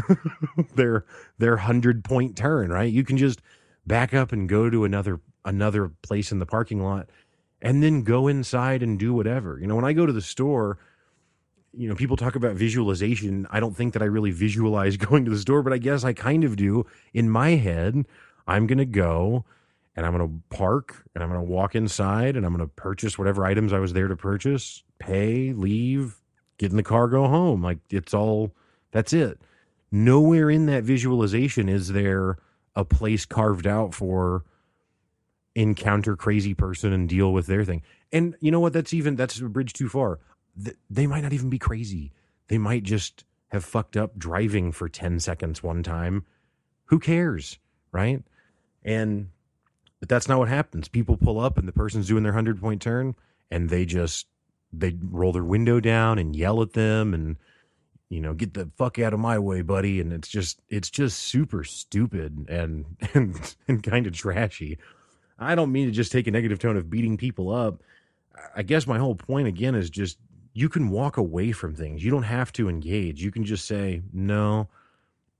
their 0.74 1.04
their 1.38 1.56
100 1.56 2.04
point 2.04 2.36
turn, 2.36 2.70
right? 2.70 2.92
You 2.92 3.04
can 3.04 3.16
just 3.16 3.40
back 3.86 4.14
up 4.14 4.32
and 4.32 4.48
go 4.48 4.70
to 4.70 4.84
another 4.84 5.20
another 5.44 5.88
place 6.02 6.32
in 6.32 6.38
the 6.38 6.46
parking 6.46 6.82
lot 6.82 7.08
and 7.62 7.82
then 7.82 8.02
go 8.02 8.28
inside 8.28 8.82
and 8.82 8.98
do 8.98 9.14
whatever. 9.14 9.58
You 9.58 9.66
know, 9.66 9.76
when 9.76 9.84
I 9.84 9.92
go 9.92 10.06
to 10.06 10.12
the 10.12 10.22
store, 10.22 10.78
you 11.72 11.88
know, 11.88 11.94
people 11.94 12.16
talk 12.16 12.36
about 12.36 12.56
visualization. 12.56 13.46
I 13.50 13.60
don't 13.60 13.76
think 13.76 13.92
that 13.92 14.02
I 14.02 14.06
really 14.06 14.30
visualize 14.30 14.96
going 14.98 15.24
to 15.24 15.30
the 15.30 15.38
store, 15.38 15.62
but 15.62 15.72
I 15.72 15.78
guess 15.78 16.04
I 16.04 16.12
kind 16.12 16.44
of 16.44 16.56
do 16.56 16.86
in 17.14 17.30
my 17.30 17.50
head. 17.50 18.04
I'm 18.46 18.66
going 18.66 18.78
to 18.78 18.84
go 18.84 19.44
and 20.00 20.06
I'm 20.06 20.16
going 20.16 20.26
to 20.26 20.56
park 20.56 21.04
and 21.14 21.22
I'm 21.22 21.28
going 21.28 21.46
to 21.46 21.52
walk 21.52 21.74
inside 21.74 22.34
and 22.34 22.46
I'm 22.46 22.56
going 22.56 22.66
to 22.66 22.74
purchase 22.74 23.18
whatever 23.18 23.44
items 23.44 23.70
I 23.70 23.80
was 23.80 23.92
there 23.92 24.08
to 24.08 24.16
purchase, 24.16 24.82
pay, 24.98 25.52
leave, 25.52 26.16
get 26.56 26.70
in 26.70 26.78
the 26.78 26.82
car, 26.82 27.06
go 27.06 27.28
home. 27.28 27.62
Like 27.62 27.80
it's 27.90 28.14
all 28.14 28.54
that's 28.92 29.12
it. 29.12 29.42
Nowhere 29.92 30.48
in 30.48 30.64
that 30.64 30.84
visualization 30.84 31.68
is 31.68 31.88
there 31.88 32.38
a 32.74 32.82
place 32.82 33.26
carved 33.26 33.66
out 33.66 33.92
for 33.92 34.46
encounter 35.54 36.16
crazy 36.16 36.54
person 36.54 36.94
and 36.94 37.06
deal 37.06 37.34
with 37.34 37.46
their 37.46 37.66
thing. 37.66 37.82
And 38.10 38.36
you 38.40 38.50
know 38.50 38.60
what? 38.60 38.72
That's 38.72 38.94
even 38.94 39.16
that's 39.16 39.38
a 39.38 39.50
bridge 39.50 39.74
too 39.74 39.90
far. 39.90 40.18
They 40.88 41.06
might 41.06 41.24
not 41.24 41.34
even 41.34 41.50
be 41.50 41.58
crazy. 41.58 42.14
They 42.48 42.56
might 42.56 42.84
just 42.84 43.24
have 43.48 43.66
fucked 43.66 43.98
up 43.98 44.16
driving 44.16 44.72
for 44.72 44.88
10 44.88 45.20
seconds 45.20 45.62
one 45.62 45.82
time. 45.82 46.24
Who 46.86 46.98
cares? 46.98 47.58
Right. 47.92 48.22
And 48.82 49.28
but 50.00 50.08
that's 50.08 50.28
not 50.28 50.38
what 50.38 50.48
happens. 50.48 50.88
People 50.88 51.16
pull 51.16 51.38
up 51.38 51.58
and 51.58 51.68
the 51.68 51.72
person's 51.72 52.08
doing 52.08 52.22
their 52.22 52.32
100 52.32 52.60
point 52.60 52.82
turn 52.82 53.14
and 53.50 53.68
they 53.68 53.84
just 53.84 54.26
they 54.72 54.96
roll 55.10 55.32
their 55.32 55.44
window 55.44 55.80
down 55.80 56.18
and 56.18 56.34
yell 56.34 56.62
at 56.62 56.72
them 56.72 57.14
and 57.14 57.36
you 58.10 58.20
know, 58.20 58.34
get 58.34 58.54
the 58.54 58.68
fuck 58.76 58.98
out 58.98 59.14
of 59.14 59.20
my 59.20 59.38
way, 59.38 59.62
buddy. 59.62 60.00
And 60.00 60.12
it's 60.12 60.28
just 60.28 60.60
it's 60.68 60.90
just 60.90 61.18
super 61.20 61.64
stupid 61.64 62.46
and 62.48 62.84
and 63.14 63.56
and 63.68 63.82
kind 63.82 64.06
of 64.06 64.12
trashy. 64.12 64.78
I 65.38 65.54
don't 65.54 65.72
mean 65.72 65.86
to 65.86 65.92
just 65.92 66.12
take 66.12 66.26
a 66.26 66.30
negative 66.30 66.58
tone 66.58 66.76
of 66.76 66.90
beating 66.90 67.16
people 67.16 67.50
up. 67.50 67.82
I 68.54 68.62
guess 68.62 68.86
my 68.86 68.98
whole 68.98 69.14
point 69.14 69.48
again 69.48 69.74
is 69.74 69.88
just 69.88 70.18
you 70.52 70.68
can 70.68 70.90
walk 70.90 71.16
away 71.16 71.52
from 71.52 71.74
things. 71.74 72.04
You 72.04 72.10
don't 72.10 72.24
have 72.24 72.52
to 72.54 72.68
engage. 72.68 73.22
You 73.22 73.30
can 73.30 73.44
just 73.44 73.64
say, 73.64 74.02
"No, 74.12 74.68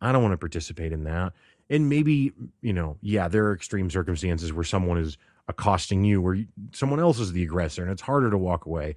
I 0.01 0.13
don't 0.13 0.23
want 0.23 0.33
to 0.33 0.39
participate 0.39 0.93
in 0.93 1.05
that." 1.05 1.33
And 1.71 1.89
maybe 1.89 2.33
you 2.61 2.73
know 2.73 2.99
yeah 3.01 3.29
there 3.29 3.47
are 3.47 3.55
extreme 3.55 3.89
circumstances 3.89 4.53
where 4.53 4.65
someone 4.65 4.99
is 4.99 5.17
accosting 5.49 6.05
you 6.05 6.21
where 6.21 6.45
someone 6.73 7.01
else 7.01 7.19
is 7.19 7.33
the 7.33 7.43
aggressor 7.43 7.83
and 7.83 7.91
it's 7.91 8.03
harder 8.03 8.31
to 8.31 8.39
walk 8.39 8.67
away. 8.67 8.97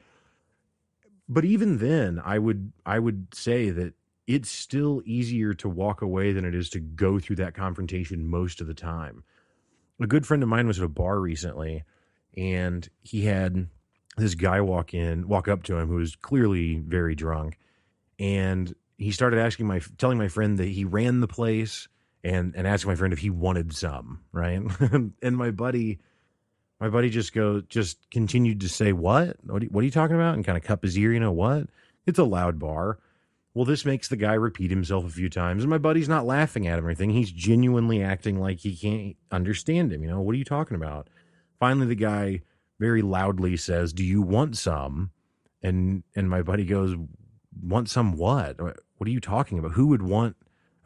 But 1.30 1.46
even 1.46 1.78
then 1.78 2.22
i 2.24 2.38
would 2.38 2.74
i 2.86 3.00
would 3.00 3.34
say 3.34 3.70
that 3.70 3.94
it's 4.28 4.50
still 4.50 5.02
easier 5.06 5.54
to 5.54 5.70
walk 5.70 6.02
away 6.02 6.32
than 6.32 6.46
it 6.46 6.56
is 6.56 6.70
to 6.72 6.80
go 6.80 7.20
through 7.20 7.36
that 7.36 7.54
confrontation 7.54 8.26
most 8.26 8.62
of 8.62 8.68
the 8.68 8.74
time. 8.74 9.24
A 10.02 10.08
good 10.08 10.26
friend 10.26 10.42
of 10.42 10.48
mine 10.48 10.66
was 10.66 10.80
at 10.80 10.86
a 10.86 10.90
bar 10.90 11.20
recently 11.20 11.84
and 12.36 12.90
he 13.02 13.26
had 13.26 13.68
this 14.18 14.36
guy 14.36 14.62
walk 14.62 14.94
in 14.94 15.28
walk 15.28 15.48
up 15.48 15.64
to 15.64 15.78
him 15.78 15.88
who 15.88 15.96
was 15.96 16.16
clearly 16.16 16.78
very 16.78 17.16
drunk. 17.16 17.58
And 18.20 18.74
he 18.98 19.12
started 19.12 19.40
asking 19.40 19.68
my 19.68 19.82
telling 19.98 20.18
my 20.18 20.28
friend 20.28 20.58
that 20.60 20.68
he 20.68 20.86
ran 20.86 21.20
the 21.20 21.28
place 21.28 21.88
and 22.24 22.56
and 22.56 22.66
asking 22.68 22.92
my 22.92 22.96
friend 22.96 23.14
if 23.14 23.20
he 23.20 23.30
wanted 23.30 23.76
some, 23.76 24.22
right? 24.32 24.62
and 25.22 25.38
my 25.38 25.52
buddy, 25.52 26.00
my 26.80 26.90
buddy 26.90 27.10
just 27.10 27.34
go 27.34 27.62
just 27.62 28.10
continued 28.12 28.62
to 28.62 28.70
say, 28.70 28.94
"What? 28.94 29.38
What 29.44 29.62
are, 29.62 29.66
you, 29.66 29.70
what 29.72 29.82
are 29.82 29.86
you 29.86 29.92
talking 29.92 30.16
about?" 30.16 30.36
And 30.36 30.46
kind 30.46 30.58
of 30.58 30.64
cup 30.64 30.84
his 30.84 30.98
ear. 30.98 31.12
You 31.12 31.20
know 31.20 31.32
what? 31.32 31.68
It's 32.06 32.20
a 32.20 32.24
loud 32.24 32.60
bar. 32.60 33.00
Well, 33.54 33.66
this 33.66 33.86
makes 33.86 34.08
the 34.08 34.16
guy 34.16 34.34
repeat 34.34 34.72
himself 34.72 35.06
a 35.06 35.10
few 35.10 35.30
times, 35.30 35.64
and 35.64 35.70
my 35.70 35.78
buddy's 35.78 36.10
not 36.10 36.26
laughing 36.26 36.68
at 36.68 36.80
him 36.80 36.86
or 36.86 36.90
anything. 36.90 37.12
He's 37.12 37.32
genuinely 37.32 38.02
acting 38.02 38.40
like 38.40 38.60
he 38.60 38.76
can't 38.76 39.16
understand 39.32 39.94
him. 39.94 40.02
You 40.02 40.10
know, 40.10 40.22
what 40.22 40.34
are 40.34 40.40
you 40.40 40.46
talking 40.46 40.76
about? 40.76 41.10
Finally, 41.60 41.88
the 41.88 41.96
guy 41.96 42.42
very 42.80 43.02
loudly 43.02 43.58
says, 43.58 43.94
"Do 43.94 44.04
you 44.04 44.22
want 44.22 44.58
some?" 44.58 45.12
And 45.62 46.04
and 46.16 46.30
my 46.30 46.42
buddy 46.42 46.66
goes, 46.66 46.96
"Want 47.62 47.90
some 47.90 48.14
what? 48.14 48.60
What 48.60 49.08
are 49.08 49.12
you 49.12 49.20
talking 49.20 49.60
about? 49.60 49.74
Who 49.74 49.88
would 49.88 50.02
want 50.02 50.38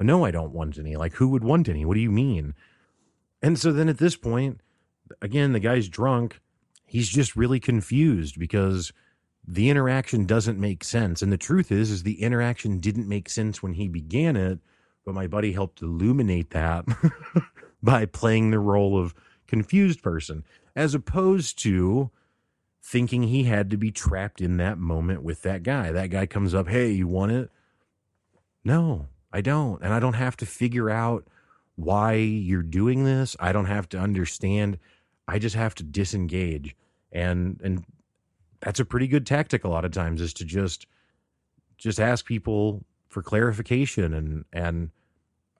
no, 0.05 0.25
I 0.25 0.31
don't 0.31 0.53
want 0.53 0.77
any. 0.77 0.95
Like, 0.95 1.13
who 1.15 1.29
would 1.29 1.43
want 1.43 1.67
any? 1.67 1.85
What 1.85 1.95
do 1.95 1.99
you 1.99 2.11
mean? 2.11 2.53
And 3.41 3.57
so 3.57 3.71
then 3.71 3.89
at 3.89 3.97
this 3.97 4.15
point, 4.15 4.61
again, 5.21 5.53
the 5.53 5.59
guy's 5.59 5.89
drunk. 5.89 6.39
He's 6.85 7.09
just 7.09 7.35
really 7.35 7.59
confused 7.59 8.39
because 8.39 8.93
the 9.47 9.69
interaction 9.69 10.25
doesn't 10.25 10.59
make 10.59 10.83
sense. 10.83 11.21
And 11.21 11.31
the 11.31 11.37
truth 11.37 11.71
is, 11.71 11.89
is 11.89 12.03
the 12.03 12.21
interaction 12.21 12.79
didn't 12.79 13.07
make 13.07 13.29
sense 13.29 13.63
when 13.63 13.73
he 13.73 13.87
began 13.87 14.35
it, 14.35 14.59
but 15.05 15.15
my 15.15 15.27
buddy 15.27 15.53
helped 15.53 15.81
illuminate 15.81 16.49
that 16.51 16.85
by 17.83 18.05
playing 18.05 18.51
the 18.51 18.59
role 18.59 18.99
of 18.99 19.15
confused 19.47 20.03
person, 20.03 20.43
as 20.75 20.93
opposed 20.93 21.57
to 21.63 22.11
thinking 22.83 23.23
he 23.23 23.43
had 23.43 23.69
to 23.69 23.77
be 23.77 23.91
trapped 23.91 24.41
in 24.41 24.57
that 24.57 24.77
moment 24.77 25.23
with 25.23 25.41
that 25.43 25.63
guy. 25.63 25.91
That 25.91 26.09
guy 26.09 26.25
comes 26.25 26.53
up, 26.53 26.67
hey, 26.67 26.91
you 26.91 27.07
want 27.07 27.31
it? 27.31 27.49
No, 28.63 29.07
I 29.31 29.41
don't. 29.41 29.81
And 29.81 29.93
I 29.93 29.99
don't 29.99 30.13
have 30.13 30.37
to 30.37 30.45
figure 30.45 30.89
out 30.89 31.27
why 31.75 32.13
you're 32.13 32.63
doing 32.63 33.03
this. 33.03 33.35
I 33.39 33.51
don't 33.51 33.65
have 33.65 33.87
to 33.89 33.99
understand. 33.99 34.79
I 35.27 35.39
just 35.39 35.55
have 35.55 35.75
to 35.75 35.83
disengage. 35.83 36.75
And 37.11 37.59
and 37.63 37.85
that's 38.61 38.79
a 38.79 38.85
pretty 38.85 39.07
good 39.07 39.25
tactic 39.25 39.63
a 39.63 39.69
lot 39.69 39.85
of 39.85 39.91
times 39.91 40.21
is 40.21 40.33
to 40.35 40.45
just 40.45 40.87
just 41.77 41.99
ask 41.99 42.25
people 42.25 42.83
for 43.09 43.21
clarification 43.21 44.13
and 44.13 44.45
and 44.51 44.89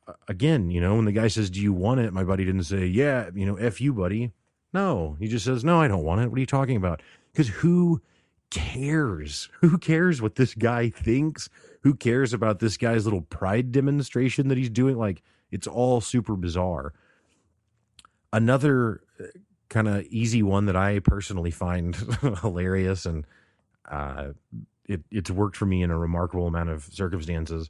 uh, 0.08 0.14
again, 0.28 0.72
you 0.72 0.82
know, 0.82 0.96
when 0.96 1.06
the 1.06 1.12
guy 1.12 1.28
says, 1.28 1.50
"Do 1.50 1.62
you 1.62 1.74
want 1.74 2.00
it?" 2.00 2.14
My 2.14 2.24
buddy 2.24 2.46
didn't 2.46 2.64
say, 2.64 2.86
"Yeah, 2.86 3.30
you 3.34 3.46
know, 3.46 3.56
f 3.56 3.80
you, 3.82 3.94
buddy." 3.94 4.32
No, 4.74 5.16
he 5.20 5.28
just 5.28 5.46
says, 5.46 5.64
"No, 5.64 5.80
I 5.82 5.88
don't 5.88 6.04
want 6.04 6.22
it." 6.22 6.30
What 6.30 6.38
are 6.38 6.40
you 6.40 6.46
talking 6.46 6.78
about? 6.78 7.02
Because 7.32 7.48
who 7.50 8.02
cares? 8.50 9.50
Who 9.62 9.77
cares 9.77 10.22
what 10.22 10.36
this 10.36 10.54
guy 10.54 10.89
thinks? 10.89 11.50
Who 11.82 11.94
cares 11.94 12.34
about 12.34 12.60
this 12.60 12.77
guy's 12.77 13.06
little 13.06 13.22
pride 13.22 13.72
demonstration 13.72 14.48
that 14.48 14.58
he's 14.58 14.70
doing? 14.70 14.98
Like, 14.98 15.22
it's 15.51 15.68
all 15.68 16.01
super 16.01 16.36
bizarre. 16.36 16.94
Another 18.34 19.01
uh, 19.20 19.25
kind 19.70 19.88
of 19.88 20.06
easy 20.06 20.44
one 20.44 20.66
that 20.66 20.75
I 20.75 21.00
personally 21.00 21.51
find 21.51 21.96
hilarious 22.42 23.06
and 23.06 23.25
uh, 23.89 24.30
it, 24.86 25.01
it's 25.12 25.32
worked 25.32 25.56
for 25.56 25.66
me 25.66 25.82
in 25.82 25.92
a 25.92 25.98
remarkable 25.98 26.48
amount 26.48 26.70
of 26.70 26.84
circumstances 26.84 27.70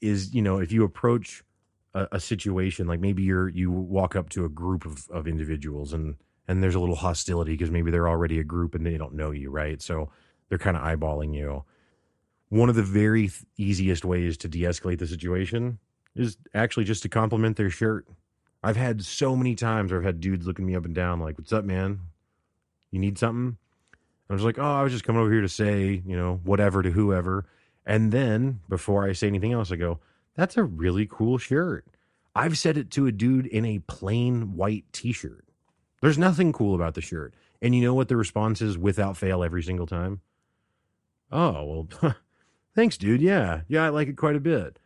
is, 0.00 0.34
you 0.34 0.42
know, 0.42 0.58
if 0.58 0.72
you 0.72 0.84
approach 0.84 1.42
a, 1.94 2.08
a 2.12 2.20
situation 2.20 2.86
like 2.86 3.00
maybe 3.00 3.22
you're 3.22 3.48
you 3.48 3.70
walk 3.70 4.14
up 4.14 4.28
to 4.28 4.44
a 4.44 4.48
group 4.48 4.84
of, 4.84 5.08
of 5.10 5.26
individuals 5.26 5.92
and 5.92 6.16
and 6.48 6.62
there's 6.62 6.74
a 6.74 6.80
little 6.80 6.96
hostility 6.96 7.52
because 7.52 7.70
maybe 7.70 7.90
they're 7.90 8.08
already 8.08 8.38
a 8.38 8.44
group 8.44 8.74
and 8.74 8.86
they 8.86 8.96
don't 8.96 9.14
know 9.14 9.30
you, 9.30 9.50
right? 9.50 9.80
So 9.82 10.10
they're 10.48 10.58
kind 10.58 10.76
of 10.76 10.82
eyeballing 10.82 11.34
you. 11.34 11.64
One 12.48 12.68
of 12.68 12.76
the 12.76 12.82
very 12.82 13.22
th- 13.22 13.44
easiest 13.56 14.04
ways 14.04 14.36
to 14.38 14.48
de-escalate 14.48 14.98
the 14.98 15.06
situation 15.06 15.78
is 16.14 16.36
actually 16.54 16.84
just 16.84 17.02
to 17.02 17.08
compliment 17.08 17.56
their 17.56 17.70
shirt. 17.70 18.06
I've 18.62 18.76
had 18.76 19.04
so 19.04 19.36
many 19.36 19.54
times 19.54 19.90
where 19.90 20.00
I've 20.00 20.06
had 20.06 20.20
dudes 20.20 20.46
looking 20.46 20.66
me 20.66 20.76
up 20.76 20.84
and 20.84 20.94
down 20.94 21.20
like, 21.20 21.38
"What's 21.38 21.52
up, 21.52 21.64
man? 21.64 22.00
You 22.90 23.00
need 23.00 23.18
something?" 23.18 23.58
I 24.30 24.32
was 24.32 24.42
like, 24.42 24.58
"Oh, 24.58 24.62
I 24.62 24.82
was 24.82 24.92
just 24.92 25.04
coming 25.04 25.20
over 25.20 25.30
here 25.30 25.42
to 25.42 25.48
say, 25.48 26.02
you 26.06 26.16
know, 26.16 26.40
whatever 26.44 26.82
to 26.82 26.90
whoever." 26.90 27.46
And 27.84 28.12
then 28.12 28.60
before 28.68 29.04
I 29.04 29.12
say 29.12 29.26
anything 29.28 29.52
else, 29.52 29.70
I 29.70 29.76
go, 29.76 30.00
"That's 30.34 30.56
a 30.56 30.64
really 30.64 31.06
cool 31.06 31.38
shirt." 31.38 31.84
I've 32.34 32.58
said 32.58 32.76
it 32.76 32.90
to 32.92 33.06
a 33.06 33.12
dude 33.12 33.46
in 33.46 33.64
a 33.64 33.78
plain 33.80 34.56
white 34.56 34.84
t-shirt. 34.92 35.45
There's 36.06 36.18
nothing 36.18 36.52
cool 36.52 36.76
about 36.76 36.94
the 36.94 37.00
shirt. 37.00 37.34
And 37.60 37.74
you 37.74 37.82
know 37.82 37.92
what 37.92 38.06
the 38.06 38.16
response 38.16 38.62
is 38.62 38.78
without 38.78 39.16
fail 39.16 39.42
every 39.42 39.64
single 39.64 39.88
time? 39.88 40.20
Oh, 41.32 41.88
well, 42.00 42.14
thanks, 42.76 42.96
dude. 42.96 43.20
Yeah. 43.20 43.62
Yeah, 43.66 43.86
I 43.86 43.88
like 43.88 44.06
it 44.06 44.16
quite 44.16 44.36
a 44.36 44.40
bit. 44.40 44.78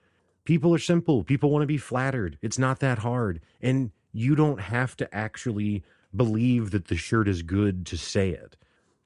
People 0.44 0.74
are 0.74 0.78
simple. 0.78 1.22
People 1.22 1.50
want 1.50 1.62
to 1.62 1.66
be 1.66 1.76
flattered. 1.76 2.38
It's 2.40 2.58
not 2.58 2.80
that 2.80 3.00
hard. 3.00 3.42
And 3.60 3.90
you 4.14 4.34
don't 4.34 4.62
have 4.62 4.96
to 4.96 5.14
actually 5.14 5.84
believe 6.16 6.70
that 6.70 6.86
the 6.86 6.96
shirt 6.96 7.28
is 7.28 7.42
good 7.42 7.84
to 7.88 7.98
say 7.98 8.30
it. 8.30 8.56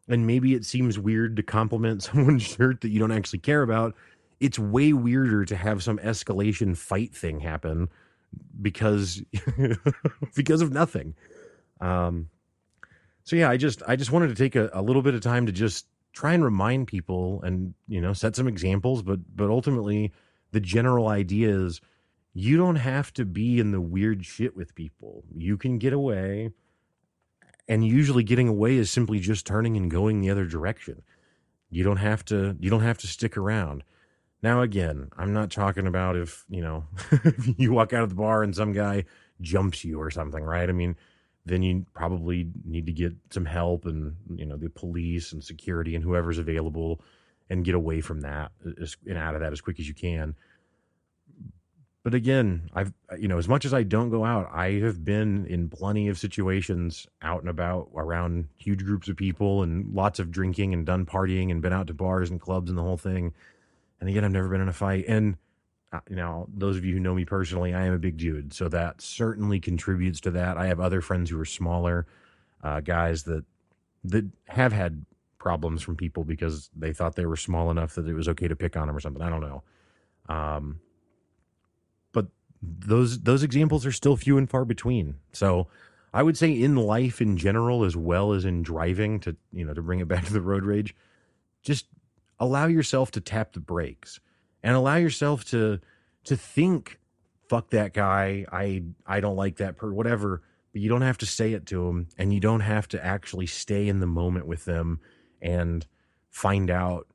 And 0.06 0.24
maybe 0.24 0.54
it 0.54 0.64
seems 0.64 0.96
weird 0.96 1.34
to 1.34 1.42
compliment 1.42 2.02
someone's 2.04 2.44
shirt 2.44 2.82
that 2.82 2.90
you 2.90 3.00
don't 3.00 3.10
actually 3.10 3.40
care 3.40 3.62
about. 3.62 3.96
It's 4.38 4.56
way 4.56 4.92
weirder 4.92 5.46
to 5.46 5.56
have 5.56 5.82
some 5.82 5.98
escalation 5.98 6.76
fight 6.76 7.12
thing 7.12 7.40
happen 7.40 7.88
because 8.62 9.20
because 10.36 10.62
of 10.62 10.72
nothing. 10.72 11.16
Um, 11.84 12.30
so 13.24 13.36
yeah, 13.36 13.50
I 13.50 13.56
just 13.56 13.82
I 13.86 13.96
just 13.96 14.12
wanted 14.12 14.28
to 14.28 14.34
take 14.34 14.56
a, 14.56 14.70
a 14.72 14.82
little 14.82 15.02
bit 15.02 15.14
of 15.14 15.20
time 15.20 15.46
to 15.46 15.52
just 15.52 15.86
try 16.12 16.32
and 16.32 16.44
remind 16.44 16.86
people 16.86 17.42
and 17.42 17.74
you 17.88 18.00
know 18.00 18.12
set 18.12 18.36
some 18.36 18.48
examples, 18.48 19.02
but 19.02 19.20
but 19.34 19.50
ultimately 19.50 20.12
the 20.52 20.60
general 20.60 21.08
idea 21.08 21.50
is 21.50 21.80
you 22.32 22.56
don't 22.56 22.76
have 22.76 23.12
to 23.14 23.24
be 23.24 23.58
in 23.58 23.72
the 23.72 23.80
weird 23.80 24.24
shit 24.24 24.56
with 24.56 24.74
people. 24.74 25.24
You 25.34 25.56
can 25.56 25.78
get 25.78 25.92
away. 25.92 26.50
And 27.66 27.86
usually 27.86 28.24
getting 28.24 28.46
away 28.46 28.76
is 28.76 28.90
simply 28.90 29.20
just 29.20 29.46
turning 29.46 29.76
and 29.78 29.90
going 29.90 30.20
the 30.20 30.28
other 30.28 30.44
direction. 30.44 31.02
You 31.70 31.82
don't 31.82 31.96
have 31.96 32.24
to 32.26 32.56
you 32.60 32.68
don't 32.68 32.82
have 32.82 32.98
to 32.98 33.06
stick 33.06 33.36
around. 33.36 33.84
Now 34.42 34.60
again, 34.60 35.08
I'm 35.16 35.32
not 35.32 35.50
talking 35.50 35.86
about 35.86 36.16
if, 36.16 36.44
you 36.50 36.60
know, 36.60 36.84
if 37.10 37.58
you 37.58 37.72
walk 37.72 37.94
out 37.94 38.02
of 38.02 38.10
the 38.10 38.14
bar 38.14 38.42
and 38.42 38.54
some 38.54 38.72
guy 38.72 39.06
jumps 39.40 39.82
you 39.82 39.98
or 39.98 40.10
something, 40.10 40.44
right? 40.44 40.68
I 40.68 40.72
mean, 40.72 40.96
then 41.46 41.62
you 41.62 41.84
probably 41.94 42.48
need 42.64 42.86
to 42.86 42.92
get 42.92 43.14
some 43.30 43.44
help 43.44 43.84
and 43.84 44.16
you 44.34 44.46
know 44.46 44.56
the 44.56 44.70
police 44.70 45.32
and 45.32 45.44
security 45.44 45.94
and 45.94 46.04
whoever's 46.04 46.38
available 46.38 47.00
and 47.50 47.64
get 47.64 47.74
away 47.74 48.00
from 48.00 48.22
that 48.22 48.50
and 49.06 49.18
out 49.18 49.34
of 49.34 49.40
that 49.40 49.52
as 49.52 49.60
quick 49.60 49.78
as 49.78 49.86
you 49.86 49.94
can. 49.94 50.34
But 52.02 52.14
again 52.14 52.68
i've 52.74 52.92
you 53.18 53.28
know 53.28 53.38
as 53.38 53.48
much 53.48 53.64
as 53.64 53.72
i 53.72 53.82
don't 53.82 54.10
go 54.10 54.26
out 54.26 54.50
i 54.52 54.72
have 54.72 55.02
been 55.06 55.46
in 55.46 55.70
plenty 55.70 56.08
of 56.08 56.18
situations 56.18 57.06
out 57.22 57.40
and 57.40 57.48
about 57.48 57.88
around 57.96 58.48
huge 58.58 58.84
groups 58.84 59.08
of 59.08 59.16
people 59.16 59.62
and 59.62 59.94
lots 59.94 60.18
of 60.18 60.30
drinking 60.30 60.74
and 60.74 60.84
done 60.84 61.06
partying 61.06 61.50
and 61.50 61.62
been 61.62 61.72
out 61.72 61.86
to 61.86 61.94
bars 61.94 62.28
and 62.28 62.42
clubs 62.42 62.68
and 62.68 62.76
the 62.76 62.82
whole 62.82 62.98
thing. 62.98 63.32
And 64.00 64.10
again 64.10 64.22
i've 64.22 64.32
never 64.32 64.48
been 64.48 64.60
in 64.60 64.68
a 64.68 64.72
fight. 64.72 65.06
And 65.08 65.36
you 66.08 66.16
know, 66.16 66.48
those 66.54 66.76
of 66.76 66.84
you 66.84 66.94
who 66.94 67.00
know 67.00 67.14
me 67.14 67.24
personally, 67.24 67.74
I 67.74 67.84
am 67.86 67.92
a 67.92 67.98
big 67.98 68.16
dude, 68.16 68.52
so 68.52 68.68
that 68.68 69.00
certainly 69.00 69.60
contributes 69.60 70.20
to 70.20 70.30
that. 70.32 70.56
I 70.56 70.66
have 70.66 70.80
other 70.80 71.00
friends 71.00 71.30
who 71.30 71.40
are 71.40 71.44
smaller, 71.44 72.06
uh, 72.62 72.80
guys 72.80 73.24
that 73.24 73.44
that 74.04 74.26
have 74.48 74.72
had 74.72 75.04
problems 75.38 75.82
from 75.82 75.96
people 75.96 76.24
because 76.24 76.70
they 76.74 76.92
thought 76.92 77.16
they 77.16 77.26
were 77.26 77.36
small 77.36 77.70
enough 77.70 77.94
that 77.94 78.06
it 78.06 78.14
was 78.14 78.28
okay 78.28 78.48
to 78.48 78.56
pick 78.56 78.76
on 78.76 78.86
them 78.86 78.96
or 78.96 79.00
something. 79.00 79.22
I 79.22 79.30
don't 79.30 79.40
know. 79.40 79.62
Um, 80.28 80.80
but 82.12 82.28
those 82.62 83.20
those 83.20 83.42
examples 83.42 83.84
are 83.86 83.92
still 83.92 84.16
few 84.16 84.38
and 84.38 84.48
far 84.48 84.64
between. 84.64 85.16
So 85.32 85.68
I 86.12 86.22
would 86.22 86.38
say 86.38 86.50
in 86.52 86.76
life 86.76 87.20
in 87.20 87.36
general, 87.36 87.84
as 87.84 87.96
well 87.96 88.32
as 88.32 88.44
in 88.44 88.62
driving, 88.62 89.20
to 89.20 89.36
you 89.52 89.64
know, 89.64 89.74
to 89.74 89.82
bring 89.82 90.00
it 90.00 90.08
back 90.08 90.24
to 90.26 90.32
the 90.32 90.40
road 90.40 90.64
rage, 90.64 90.94
just 91.62 91.86
allow 92.38 92.66
yourself 92.66 93.10
to 93.12 93.20
tap 93.20 93.52
the 93.52 93.60
brakes 93.60 94.20
and 94.64 94.74
allow 94.74 94.96
yourself 94.96 95.44
to 95.44 95.78
to 96.24 96.36
think 96.36 96.98
fuck 97.48 97.70
that 97.70 97.92
guy. 97.92 98.46
I 98.50 98.82
i 99.06 99.20
don't 99.20 99.36
like 99.36 99.58
that 99.58 99.76
per 99.76 99.92
whatever. 99.92 100.42
But 100.72 100.80
you 100.80 100.88
don't 100.88 101.02
have 101.02 101.18
to 101.18 101.26
say 101.26 101.52
it 101.52 101.66
to 101.66 101.86
them 101.86 102.08
and 102.18 102.34
you 102.34 102.40
don't 102.40 102.60
have 102.60 102.88
to 102.88 103.04
actually 103.04 103.46
stay 103.46 103.86
in 103.86 104.00
the 104.00 104.08
moment 104.08 104.48
with 104.48 104.64
them 104.64 104.98
and 105.40 105.86
find 106.30 106.68
out 106.68 107.06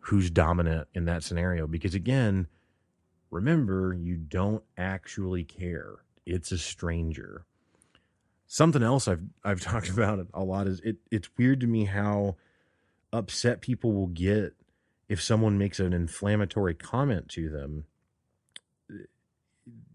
who's 0.00 0.30
dominant 0.30 0.88
in 0.92 1.06
that 1.06 1.22
scenario. 1.22 1.66
Because 1.66 1.94
again 1.94 2.48
remember 3.30 3.94
you 3.94 4.16
don't 4.16 4.64
actually 4.76 5.44
care. 5.44 6.00
It's 6.26 6.52
a 6.52 6.58
stranger. 6.58 7.46
Something 8.48 8.82
else 8.82 9.06
i've 9.06 9.22
i've 9.44 9.60
talked 9.70 9.88
about 9.88 10.26
a 10.34 10.42
lot 10.42 10.66
is 10.66 10.80
it 10.80 10.96
it's 11.12 11.30
weird 11.38 11.60
to 11.60 11.68
me 11.68 11.84
how 11.84 12.36
upset 13.12 13.60
people 13.60 13.92
will 13.92 14.08
get 14.08 14.54
if 15.10 15.20
someone 15.20 15.58
makes 15.58 15.80
an 15.80 15.92
inflammatory 15.92 16.72
comment 16.72 17.28
to 17.28 17.50
them, 17.50 17.84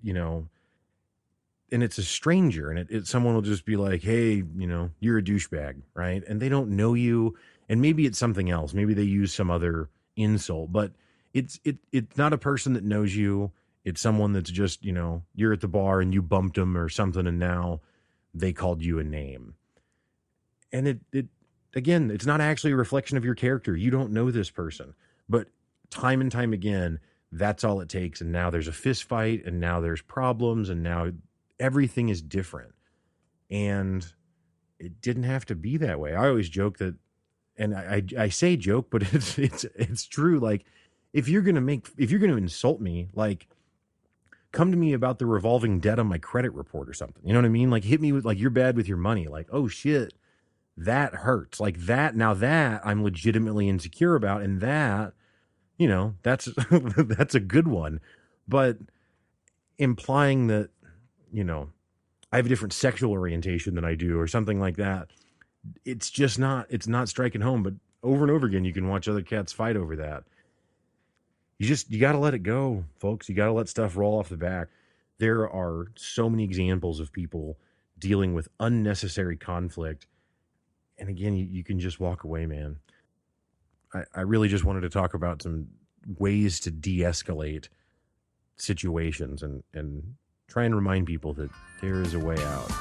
you 0.03 0.13
know, 0.13 0.49
and 1.71 1.81
it's 1.81 1.97
a 1.97 2.03
stranger 2.03 2.69
and 2.69 2.77
it, 2.77 2.87
it, 2.89 3.07
someone 3.07 3.33
will 3.33 3.41
just 3.41 3.65
be 3.65 3.77
like, 3.77 4.03
Hey, 4.03 4.43
you 4.57 4.67
know, 4.67 4.91
you're 4.99 5.17
a 5.17 5.23
douchebag. 5.23 5.81
Right. 5.93 6.21
And 6.27 6.41
they 6.41 6.49
don't 6.49 6.71
know 6.71 6.93
you. 6.95 7.37
And 7.69 7.81
maybe 7.81 8.05
it's 8.05 8.19
something 8.19 8.51
else. 8.51 8.73
Maybe 8.73 8.93
they 8.93 9.03
use 9.03 9.33
some 9.33 9.49
other 9.49 9.89
insult, 10.17 10.73
but 10.73 10.91
it's, 11.33 11.61
it, 11.63 11.77
it's 11.93 12.17
not 12.17 12.33
a 12.33 12.37
person 12.37 12.73
that 12.73 12.83
knows 12.83 13.15
you. 13.15 13.51
It's 13.85 14.01
someone 14.01 14.33
that's 14.33 14.51
just, 14.51 14.83
you 14.83 14.91
know, 14.91 15.23
you're 15.33 15.53
at 15.53 15.61
the 15.61 15.69
bar 15.69 16.01
and 16.01 16.13
you 16.13 16.21
bumped 16.21 16.57
them 16.57 16.77
or 16.77 16.89
something. 16.89 17.25
And 17.25 17.39
now 17.39 17.79
they 18.33 18.51
called 18.51 18.83
you 18.83 18.99
a 18.99 19.03
name. 19.03 19.55
And 20.73 20.89
it, 20.89 20.99
it, 21.13 21.27
again, 21.75 22.09
it's 22.09 22.25
not 22.25 22.41
actually 22.41 22.71
a 22.71 22.77
reflection 22.77 23.17
of 23.17 23.25
your 23.25 23.35
character. 23.35 23.75
You 23.75 23.91
don't 23.91 24.11
know 24.11 24.31
this 24.31 24.49
person. 24.49 24.95
But 25.27 25.47
time 25.89 26.21
and 26.21 26.31
time 26.31 26.53
again, 26.53 26.99
that's 27.31 27.63
all 27.63 27.81
it 27.81 27.89
takes. 27.89 28.21
And 28.21 28.31
now 28.31 28.49
there's 28.49 28.67
a 28.67 28.73
fist 28.73 29.03
fight, 29.03 29.45
and 29.45 29.59
now 29.59 29.81
there's 29.81 30.01
problems, 30.01 30.69
and 30.69 30.81
now 30.81 31.11
everything 31.59 32.09
is 32.09 32.21
different. 32.21 32.73
And 33.51 34.05
it 34.79 35.01
didn't 35.01 35.23
have 35.23 35.45
to 35.45 35.55
be 35.55 35.77
that 35.77 35.99
way. 35.99 36.15
I 36.15 36.27
always 36.29 36.49
joke 36.49 36.77
that, 36.77 36.95
and 37.57 37.75
I, 37.75 38.03
I, 38.17 38.23
I 38.23 38.29
say 38.29 38.57
joke, 38.57 38.87
but 38.89 39.03
it's 39.13 39.37
it's 39.37 39.65
it's 39.75 40.05
true. 40.05 40.39
Like 40.39 40.65
if 41.13 41.27
you're 41.27 41.41
gonna 41.41 41.61
make 41.61 41.87
if 41.97 42.11
you're 42.11 42.19
gonna 42.19 42.37
insult 42.37 42.81
me, 42.81 43.09
like 43.13 43.47
come 44.51 44.71
to 44.71 44.77
me 44.77 44.93
about 44.93 45.19
the 45.19 45.25
revolving 45.25 45.79
debt 45.81 45.99
on 45.99 46.07
my 46.07 46.17
credit 46.17 46.53
report 46.53 46.89
or 46.89 46.93
something. 46.93 47.21
You 47.25 47.33
know 47.33 47.39
what 47.39 47.45
I 47.45 47.49
mean? 47.49 47.69
Like 47.69 47.83
hit 47.83 47.99
me 48.01 48.11
with 48.13 48.25
like 48.25 48.39
you're 48.39 48.49
bad 48.49 48.77
with 48.77 48.87
your 48.87 48.97
money. 48.97 49.27
Like 49.27 49.47
oh 49.51 49.67
shit, 49.67 50.13
that 50.77 51.15
hurts. 51.15 51.59
Like 51.59 51.77
that 51.79 52.15
now 52.15 52.33
that 52.33 52.81
I'm 52.85 53.03
legitimately 53.03 53.69
insecure 53.69 54.15
about 54.15 54.41
and 54.41 54.61
that 54.61 55.13
you 55.77 55.87
know, 55.87 56.15
that's 56.23 56.45
that's 56.71 57.35
a 57.35 57.39
good 57.39 57.67
one. 57.67 57.99
But 58.47 58.77
implying 59.77 60.47
that, 60.47 60.69
you 61.33 61.43
know, 61.43 61.69
I 62.31 62.37
have 62.37 62.45
a 62.45 62.49
different 62.49 62.73
sexual 62.73 63.11
orientation 63.11 63.75
than 63.75 63.85
I 63.85 63.95
do 63.95 64.19
or 64.19 64.27
something 64.27 64.59
like 64.59 64.77
that, 64.77 65.09
it's 65.83 66.09
just 66.09 66.39
not 66.39 66.67
it's 66.69 66.87
not 66.87 67.09
striking 67.09 67.41
home, 67.41 67.63
but 67.63 67.73
over 68.03 68.23
and 68.23 68.31
over 68.31 68.47
again 68.47 68.65
you 68.65 68.73
can 68.73 68.87
watch 68.87 69.07
other 69.07 69.21
cats 69.21 69.51
fight 69.51 69.75
over 69.75 69.95
that. 69.97 70.23
You 71.57 71.67
just 71.67 71.89
you 71.91 71.99
got 71.99 72.13
to 72.13 72.19
let 72.19 72.33
it 72.33 72.39
go, 72.39 72.85
folks. 72.99 73.29
You 73.29 73.35
got 73.35 73.45
to 73.45 73.53
let 73.53 73.69
stuff 73.69 73.97
roll 73.97 74.19
off 74.19 74.29
the 74.29 74.37
back. 74.37 74.67
There 75.17 75.49
are 75.49 75.87
so 75.95 76.29
many 76.29 76.43
examples 76.43 76.99
of 76.99 77.13
people 77.13 77.57
dealing 77.97 78.33
with 78.33 78.49
unnecessary 78.59 79.37
conflict 79.37 80.05
and 80.97 81.09
again 81.09 81.35
you, 81.35 81.45
you 81.45 81.63
can 81.63 81.79
just 81.79 81.99
walk 81.99 82.23
away 82.23 82.45
man. 82.45 82.77
I, 83.93 84.03
I 84.13 84.21
really 84.21 84.47
just 84.47 84.63
wanted 84.63 84.81
to 84.81 84.89
talk 84.89 85.13
about 85.13 85.41
some 85.41 85.67
ways 86.19 86.59
to 86.61 86.71
de-escalate 86.71 87.69
situations 88.57 89.43
and 89.43 89.63
and 89.73 90.03
try 90.47 90.63
and 90.63 90.75
remind 90.75 91.07
people 91.07 91.33
that 91.33 91.49
there 91.81 92.01
is 92.01 92.13
a 92.13 92.19
way 92.19 92.37
out. 92.37 92.71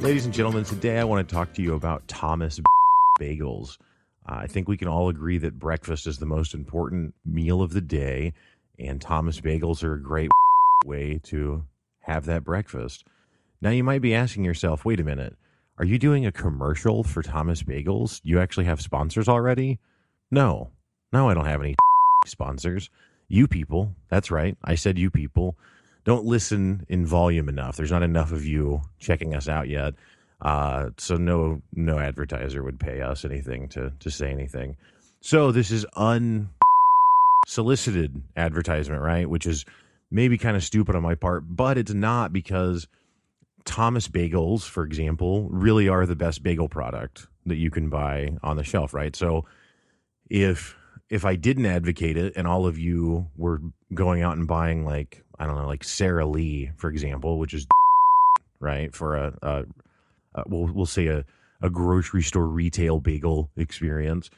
Ladies 0.00 0.24
and 0.24 0.34
gentlemen 0.34 0.64
today 0.64 0.98
i 0.98 1.04
want 1.04 1.26
to 1.26 1.32
talk 1.32 1.52
to 1.54 1.62
you 1.62 1.74
about 1.74 2.06
thomas 2.08 2.60
bagels. 3.20 3.78
Uh, 4.28 4.36
I 4.36 4.46
think 4.46 4.68
we 4.68 4.76
can 4.76 4.88
all 4.88 5.08
agree 5.08 5.38
that 5.38 5.58
breakfast 5.58 6.06
is 6.06 6.18
the 6.18 6.26
most 6.26 6.54
important 6.54 7.14
meal 7.24 7.60
of 7.60 7.72
the 7.72 7.80
day, 7.80 8.32
and 8.86 9.00
Thomas 9.00 9.40
bagels 9.40 9.82
are 9.82 9.94
a 9.94 10.02
great 10.02 10.30
way 10.84 11.20
to 11.24 11.64
have 12.00 12.26
that 12.26 12.44
breakfast. 12.44 13.04
Now, 13.60 13.70
you 13.70 13.84
might 13.84 14.02
be 14.02 14.14
asking 14.14 14.44
yourself, 14.44 14.84
wait 14.84 15.00
a 15.00 15.04
minute, 15.04 15.36
are 15.78 15.84
you 15.84 15.98
doing 15.98 16.26
a 16.26 16.32
commercial 16.32 17.02
for 17.02 17.22
Thomas 17.22 17.62
Bagels? 17.62 18.20
You 18.24 18.40
actually 18.40 18.66
have 18.66 18.80
sponsors 18.80 19.28
already? 19.28 19.78
No, 20.30 20.70
no, 21.12 21.28
I 21.28 21.34
don't 21.34 21.46
have 21.46 21.60
any 21.60 21.76
sponsors. 22.26 22.90
You 23.28 23.46
people, 23.46 23.94
that's 24.10 24.30
right. 24.30 24.56
I 24.64 24.74
said 24.74 24.98
you 24.98 25.10
people. 25.10 25.56
Don't 26.04 26.24
listen 26.24 26.84
in 26.88 27.06
volume 27.06 27.48
enough. 27.48 27.76
There's 27.76 27.92
not 27.92 28.02
enough 28.02 28.32
of 28.32 28.44
you 28.44 28.82
checking 28.98 29.34
us 29.34 29.48
out 29.48 29.68
yet. 29.68 29.94
Uh, 30.40 30.90
so 30.98 31.16
no 31.16 31.62
no 31.72 31.98
advertiser 32.00 32.64
would 32.64 32.80
pay 32.80 33.00
us 33.00 33.24
anything 33.24 33.68
to 33.68 33.92
to 34.00 34.10
say 34.10 34.30
anything. 34.30 34.76
So 35.20 35.52
this 35.52 35.70
is 35.70 35.86
unsolicited 37.44 38.22
advertisement, 38.36 39.02
right? 39.02 39.28
Which 39.28 39.46
is 39.46 39.64
maybe 40.10 40.38
kind 40.38 40.56
of 40.56 40.64
stupid 40.64 40.94
on 40.94 41.02
my 41.02 41.14
part, 41.14 41.44
but 41.48 41.78
it's 41.78 41.92
not 41.92 42.32
because 42.32 42.86
Thomas 43.64 44.08
Bagels, 44.08 44.62
for 44.62 44.84
example, 44.84 45.48
really 45.50 45.88
are 45.88 46.06
the 46.06 46.16
best 46.16 46.42
bagel 46.42 46.68
product 46.68 47.26
that 47.46 47.56
you 47.56 47.70
can 47.70 47.88
buy 47.88 48.36
on 48.42 48.56
the 48.56 48.64
shelf, 48.64 48.94
right? 48.94 49.14
So 49.16 49.44
if 50.30 50.76
if 51.10 51.24
I 51.24 51.36
didn't 51.36 51.66
advocate 51.66 52.16
it 52.16 52.32
and 52.36 52.46
all 52.46 52.66
of 52.66 52.78
you 52.78 53.28
were 53.36 53.60
going 53.92 54.22
out 54.22 54.36
and 54.36 54.46
buying 54.46 54.84
like 54.84 55.24
I 55.38 55.46
don't 55.46 55.56
know, 55.56 55.66
like 55.66 55.84
Sara 55.84 56.26
Lee, 56.26 56.70
for 56.76 56.88
example, 56.88 57.38
which 57.38 57.54
is 57.54 57.66
right 58.60 58.94
for 58.94 59.16
a, 59.16 59.38
a 59.42 59.64
uh, 60.34 60.44
we'll 60.46 60.72
we'll 60.72 60.86
say 60.86 61.08
a 61.08 61.24
a 61.60 61.70
grocery 61.70 62.22
store 62.22 62.46
retail 62.46 63.00
bagel 63.00 63.50
experience. 63.56 64.30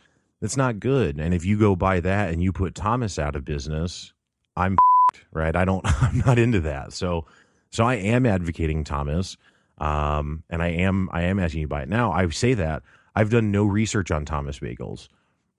That's 0.44 0.58
not 0.58 0.78
good. 0.78 1.18
And 1.18 1.32
if 1.32 1.46
you 1.46 1.58
go 1.58 1.74
buy 1.74 2.00
that 2.00 2.30
and 2.30 2.42
you 2.42 2.52
put 2.52 2.74
Thomas 2.74 3.18
out 3.18 3.34
of 3.34 3.46
business, 3.46 4.12
I'm 4.58 4.76
right. 5.32 5.56
I 5.56 5.64
don't. 5.64 5.80
I'm 6.02 6.18
not 6.18 6.38
into 6.38 6.60
that. 6.60 6.92
So 6.92 7.24
so 7.70 7.82
I 7.82 7.94
am 7.94 8.26
advocating 8.26 8.84
Thomas, 8.84 9.38
um, 9.78 10.42
and 10.50 10.62
I 10.62 10.68
am 10.68 11.08
I 11.12 11.22
am 11.22 11.40
asking 11.40 11.62
you 11.62 11.66
buy 11.66 11.84
it 11.84 11.88
now. 11.88 12.12
I 12.12 12.28
say 12.28 12.52
that 12.52 12.82
I've 13.16 13.30
done 13.30 13.52
no 13.52 13.64
research 13.64 14.10
on 14.10 14.26
Thomas 14.26 14.58
bagels. 14.58 15.08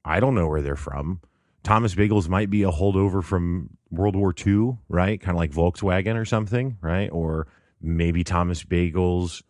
I 0.06 0.19
don't 0.19 0.36
know 0.36 0.48
where 0.48 0.62
they're 0.62 0.76
from. 0.76 1.19
Thomas 1.63 1.95
bagels 1.95 2.30
might 2.30 2.52
be 2.52 2.62
a 2.62 2.69
holdover 2.69 3.24
from 3.24 3.71
World 3.89 4.15
War 4.15 4.36
II, 4.45 4.78
right? 4.88 5.19
Kind 5.19 5.36
of 5.36 5.39
like 5.39 5.50
Volkswagen 5.50 6.15
or 6.15 6.26
something, 6.26 6.78
right? 6.80 7.10
Or 7.12 7.48
maybe 7.82 8.24
Thomas 8.24 8.63
bagels 8.63 9.41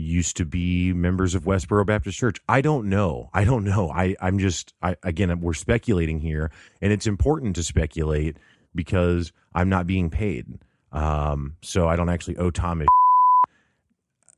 used 0.00 0.36
to 0.38 0.44
be 0.44 0.92
members 0.92 1.34
of 1.34 1.44
Westboro 1.44 1.86
Baptist 1.86 2.18
Church. 2.18 2.38
I 2.48 2.60
don't 2.60 2.88
know. 2.88 3.30
I 3.32 3.44
don't 3.44 3.64
know. 3.64 3.90
I, 3.90 4.16
I'm 4.20 4.38
just, 4.38 4.74
I, 4.82 4.96
again, 5.02 5.40
we're 5.40 5.54
speculating 5.54 6.20
here, 6.20 6.50
and 6.82 6.92
it's 6.92 7.06
important 7.06 7.56
to 7.56 7.62
speculate 7.62 8.36
because 8.74 9.32
I'm 9.54 9.68
not 9.68 9.86
being 9.86 10.10
paid. 10.10 10.46
Um, 10.92 11.56
so 11.62 11.88
I 11.88 11.96
don't 11.96 12.08
actually 12.08 12.36
owe 12.38 12.50
Tom 12.50 12.84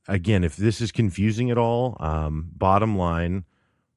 Again, 0.09 0.45
if 0.45 0.57
this 0.57 0.81
is 0.81 0.93
confusing 0.93 1.51
at 1.51 1.59
all, 1.59 1.97
um, 1.99 2.51
bottom 2.57 2.97
line, 2.97 3.45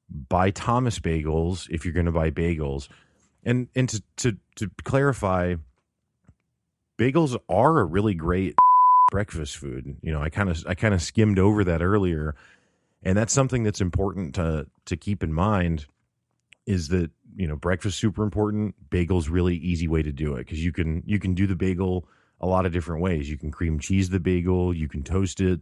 buy 0.09 0.49
Thomas 0.49 0.99
bagels 0.99 1.67
if 1.69 1.85
you're 1.85 1.93
going 1.93 2.07
to 2.07 2.11
buy 2.11 2.31
bagels. 2.31 2.87
And 3.45 3.67
and 3.75 3.87
to, 3.89 4.03
to 4.17 4.37
to 4.55 4.71
clarify, 4.83 5.55
bagels 6.97 7.37
are 7.47 7.79
a 7.79 7.85
really 7.85 8.15
great 8.15 8.55
breakfast 9.09 9.57
food. 9.57 9.97
You 10.01 10.11
know, 10.11 10.21
I 10.21 10.29
kind 10.29 10.49
of 10.49 10.63
I 10.67 10.75
kind 10.75 10.93
of 10.93 11.01
skimmed 11.01 11.39
over 11.39 11.63
that 11.63 11.81
earlier, 11.81 12.35
and 13.03 13.17
that's 13.17 13.33
something 13.33 13.63
that's 13.63 13.81
important 13.81 14.35
to 14.35 14.67
to 14.85 14.97
keep 14.97 15.23
in 15.23 15.33
mind. 15.33 15.85
Is 16.65 16.89
that 16.89 17.11
you 17.35 17.47
know 17.47 17.55
breakfast 17.55 17.97
super 17.99 18.23
important? 18.23 18.75
Bagels 18.89 19.29
really 19.29 19.55
easy 19.55 19.87
way 19.87 20.01
to 20.03 20.11
do 20.11 20.35
it 20.35 20.39
because 20.39 20.63
you 20.63 20.71
can 20.71 21.03
you 21.05 21.19
can 21.19 21.33
do 21.33 21.47
the 21.47 21.55
bagel 21.55 22.07
a 22.41 22.47
lot 22.47 22.65
of 22.65 22.71
different 22.71 23.01
ways. 23.01 23.29
You 23.29 23.37
can 23.37 23.51
cream 23.51 23.79
cheese 23.79 24.09
the 24.09 24.19
bagel, 24.19 24.73
you 24.73 24.87
can 24.87 25.03
toast 25.03 25.41
it, 25.41 25.61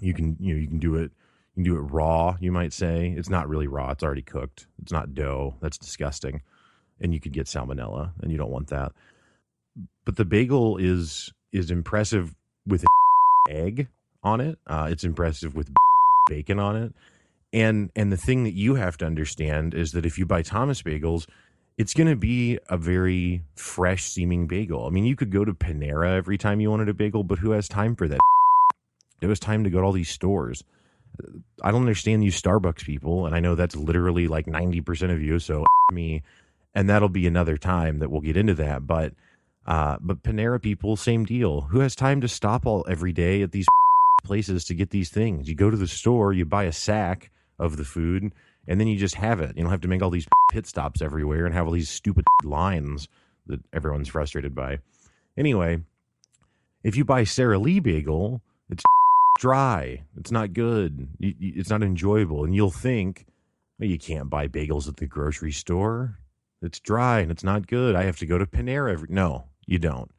you 0.00 0.14
can 0.14 0.36
you 0.40 0.54
know 0.54 0.60
you 0.60 0.68
can 0.68 0.78
do 0.78 0.96
it 0.96 1.12
you 1.56 1.64
can 1.64 1.72
do 1.72 1.78
it 1.78 1.90
raw. 1.90 2.36
You 2.38 2.52
might 2.52 2.72
say 2.72 3.14
it's 3.16 3.30
not 3.30 3.48
really 3.48 3.66
raw; 3.66 3.90
it's 3.90 4.02
already 4.02 4.22
cooked. 4.22 4.66
It's 4.82 4.92
not 4.92 5.14
dough. 5.14 5.54
That's 5.60 5.78
disgusting, 5.78 6.42
and 7.00 7.14
you 7.14 7.20
could 7.20 7.32
get 7.32 7.46
salmonella, 7.46 8.12
and 8.20 8.30
you 8.30 8.38
don't 8.38 8.50
want 8.50 8.68
that. 8.68 8.92
But 10.04 10.16
the 10.16 10.24
bagel 10.24 10.76
is 10.76 11.32
is 11.52 11.70
impressive 11.70 12.34
with 12.66 12.82
an 12.82 13.54
egg 13.54 13.88
on 14.22 14.40
it. 14.40 14.58
Uh, 14.66 14.88
it's 14.90 15.04
impressive 15.04 15.54
with 15.54 15.72
bacon 16.28 16.58
on 16.58 16.76
it. 16.76 16.92
And 17.52 17.90
and 17.96 18.12
the 18.12 18.16
thing 18.16 18.44
that 18.44 18.54
you 18.54 18.74
have 18.74 18.96
to 18.98 19.06
understand 19.06 19.72
is 19.72 19.92
that 19.92 20.04
if 20.04 20.18
you 20.18 20.26
buy 20.26 20.42
Thomas 20.42 20.82
bagels, 20.82 21.26
it's 21.78 21.94
going 21.94 22.08
to 22.08 22.16
be 22.16 22.58
a 22.68 22.76
very 22.76 23.42
fresh 23.54 24.04
seeming 24.04 24.46
bagel. 24.46 24.86
I 24.86 24.90
mean, 24.90 25.04
you 25.04 25.16
could 25.16 25.30
go 25.30 25.44
to 25.44 25.52
Panera 25.52 26.16
every 26.16 26.38
time 26.38 26.60
you 26.60 26.70
wanted 26.70 26.88
a 26.88 26.94
bagel, 26.94 27.22
but 27.22 27.38
who 27.38 27.50
has 27.50 27.68
time 27.68 27.94
for 27.94 28.08
that? 28.08 28.18
It 29.20 29.26
was 29.26 29.38
time 29.38 29.64
to 29.64 29.70
go 29.70 29.80
to 29.80 29.86
all 29.86 29.92
these 29.92 30.10
stores. 30.10 30.64
I 31.62 31.70
don't 31.70 31.80
understand 31.80 32.24
you 32.24 32.30
Starbucks 32.30 32.84
people, 32.84 33.26
and 33.26 33.34
I 33.34 33.40
know 33.40 33.54
that's 33.54 33.76
literally 33.76 34.28
like 34.28 34.46
90% 34.46 35.12
of 35.12 35.22
you, 35.22 35.38
so 35.38 35.64
me. 35.92 36.22
And 36.74 36.90
that'll 36.90 37.08
be 37.08 37.26
another 37.26 37.56
time 37.56 38.00
that 38.00 38.10
we'll 38.10 38.20
get 38.20 38.36
into 38.36 38.54
that. 38.54 38.86
But 38.86 39.14
uh, 39.66 39.96
but 40.00 40.22
Panera 40.22 40.62
people, 40.62 40.96
same 40.96 41.24
deal. 41.24 41.62
Who 41.62 41.80
has 41.80 41.96
time 41.96 42.20
to 42.20 42.28
stop 42.28 42.66
all 42.66 42.84
every 42.88 43.12
day 43.12 43.42
at 43.42 43.52
these 43.52 43.66
places 44.24 44.64
to 44.66 44.74
get 44.74 44.90
these 44.90 45.10
things? 45.10 45.48
You 45.48 45.54
go 45.54 45.70
to 45.70 45.76
the 45.76 45.88
store, 45.88 46.32
you 46.32 46.44
buy 46.44 46.64
a 46.64 46.72
sack 46.72 47.30
of 47.58 47.76
the 47.76 47.84
food, 47.84 48.32
and 48.68 48.80
then 48.80 48.86
you 48.86 48.96
just 48.96 49.16
have 49.16 49.40
it. 49.40 49.56
You 49.56 49.62
don't 49.62 49.72
have 49.72 49.80
to 49.82 49.88
make 49.88 50.02
all 50.02 50.10
these 50.10 50.28
pit 50.50 50.66
stops 50.66 51.02
everywhere 51.02 51.46
and 51.46 51.54
have 51.54 51.66
all 51.66 51.72
these 51.72 51.90
stupid 51.90 52.24
lines 52.44 53.08
that 53.48 53.60
everyone's 53.72 54.08
frustrated 54.08 54.54
by. 54.54 54.78
Anyway, 55.36 55.80
if 56.84 56.96
you 56.96 57.04
buy 57.04 57.24
Sara 57.24 57.58
Lee 57.58 57.80
bagel, 57.80 58.42
it's 58.70 58.84
dry. 59.38 60.04
It's 60.16 60.30
not 60.30 60.52
good. 60.52 61.08
It's 61.20 61.70
not 61.70 61.82
enjoyable, 61.82 62.44
and 62.44 62.54
you'll 62.54 62.70
think, 62.70 63.26
well, 63.78 63.88
you 63.88 63.98
can't 63.98 64.30
buy 64.30 64.46
bagels 64.46 64.88
at 64.88 64.96
the 64.96 65.06
grocery 65.06 65.52
store. 65.52 66.18
It's 66.62 66.80
dry 66.80 67.20
and 67.20 67.30
it's 67.30 67.44
not 67.44 67.66
good. 67.66 67.94
I 67.94 68.04
have 68.04 68.18
to 68.18 68.26
go 68.26 68.38
to 68.38 68.46
Panera 68.46 68.92
every. 68.92 69.08
No, 69.10 69.44
you 69.66 69.78
don't. 69.78 70.10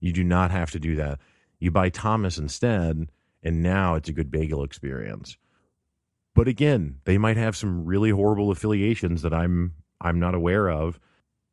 You 0.00 0.12
do 0.12 0.24
not 0.24 0.50
have 0.50 0.70
to 0.72 0.78
do 0.78 0.96
that. 0.96 1.18
You 1.58 1.70
buy 1.70 1.88
Thomas 1.88 2.38
instead, 2.38 3.08
and 3.42 3.62
now 3.62 3.94
it's 3.94 4.08
a 4.08 4.12
good 4.12 4.30
bagel 4.30 4.62
experience. 4.62 5.36
But 6.34 6.48
again, 6.48 7.00
they 7.04 7.16
might 7.16 7.38
have 7.38 7.56
some 7.56 7.86
really 7.86 8.10
horrible 8.10 8.50
affiliations 8.50 9.22
that 9.22 9.32
I'm 9.32 9.72
I'm 10.00 10.20
not 10.20 10.34
aware 10.34 10.68
of, 10.68 11.00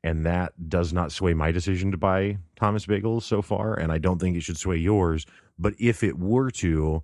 and 0.04 0.26
that 0.26 0.70
does 0.70 0.92
not 0.92 1.14
sway 1.14 1.34
my 1.34 1.52
decision 1.52 1.92
to 1.92 1.98
buy 1.98 2.38
Thomas 2.58 2.86
Bagels 2.86 3.24
so 3.24 3.42
far, 3.42 3.76
and 3.76 3.92
I 3.92 3.98
don't 3.98 4.20
think 4.20 4.36
it 4.36 4.44
should 4.44 4.58
sway 4.58 4.76
yours. 4.76 5.26
But 5.58 5.76
if 5.80 6.04
it 6.04 6.20
were 6.20 6.52
to, 6.52 7.02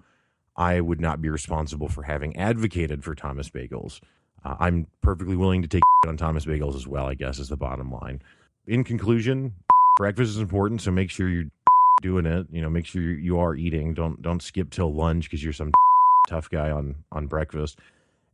I 0.58 0.82
would 0.82 1.00
not 1.00 1.22
be 1.22 1.30
responsible 1.30 1.88
for 1.88 2.04
having 2.04 2.36
advocated 2.36 3.06
for 3.06 3.16
Thomas 3.16 3.50
Bagels. 3.50 4.02
Uh, 4.44 4.56
I'm 4.60 4.88
perfectly 5.02 5.38
willing 5.38 5.62
to 5.62 5.68
take 5.70 5.84
on 6.08 6.18
Thomas 6.18 6.46
Bagels 6.46 6.76
as 6.76 6.86
well. 6.86 7.06
I 7.06 7.14
guess 7.14 7.40
is 7.40 7.48
the 7.48 7.56
bottom 7.56 7.90
line. 7.92 8.22
In 8.68 8.84
conclusion, 8.84 9.54
breakfast 10.00 10.32
is 10.32 10.38
important, 10.38 10.82
so 10.82 10.90
make 10.90 11.12
sure 11.12 11.30
you're 11.30 11.52
doing 12.02 12.26
it. 12.26 12.48
You 12.52 12.62
know, 12.62 12.70
make 12.70 12.88
sure 12.88 13.04
you 13.04 13.38
are 13.38 13.54
eating. 13.54 13.94
Don't 13.94 14.20
don't 14.24 14.42
skip 14.42 14.72
till 14.72 14.92
lunch 14.92 15.26
because 15.26 15.44
you're 15.44 15.54
some 15.54 15.72
tough 16.28 16.50
guy 16.50 16.72
on 16.72 16.96
on 17.12 17.28
breakfast. 17.28 17.78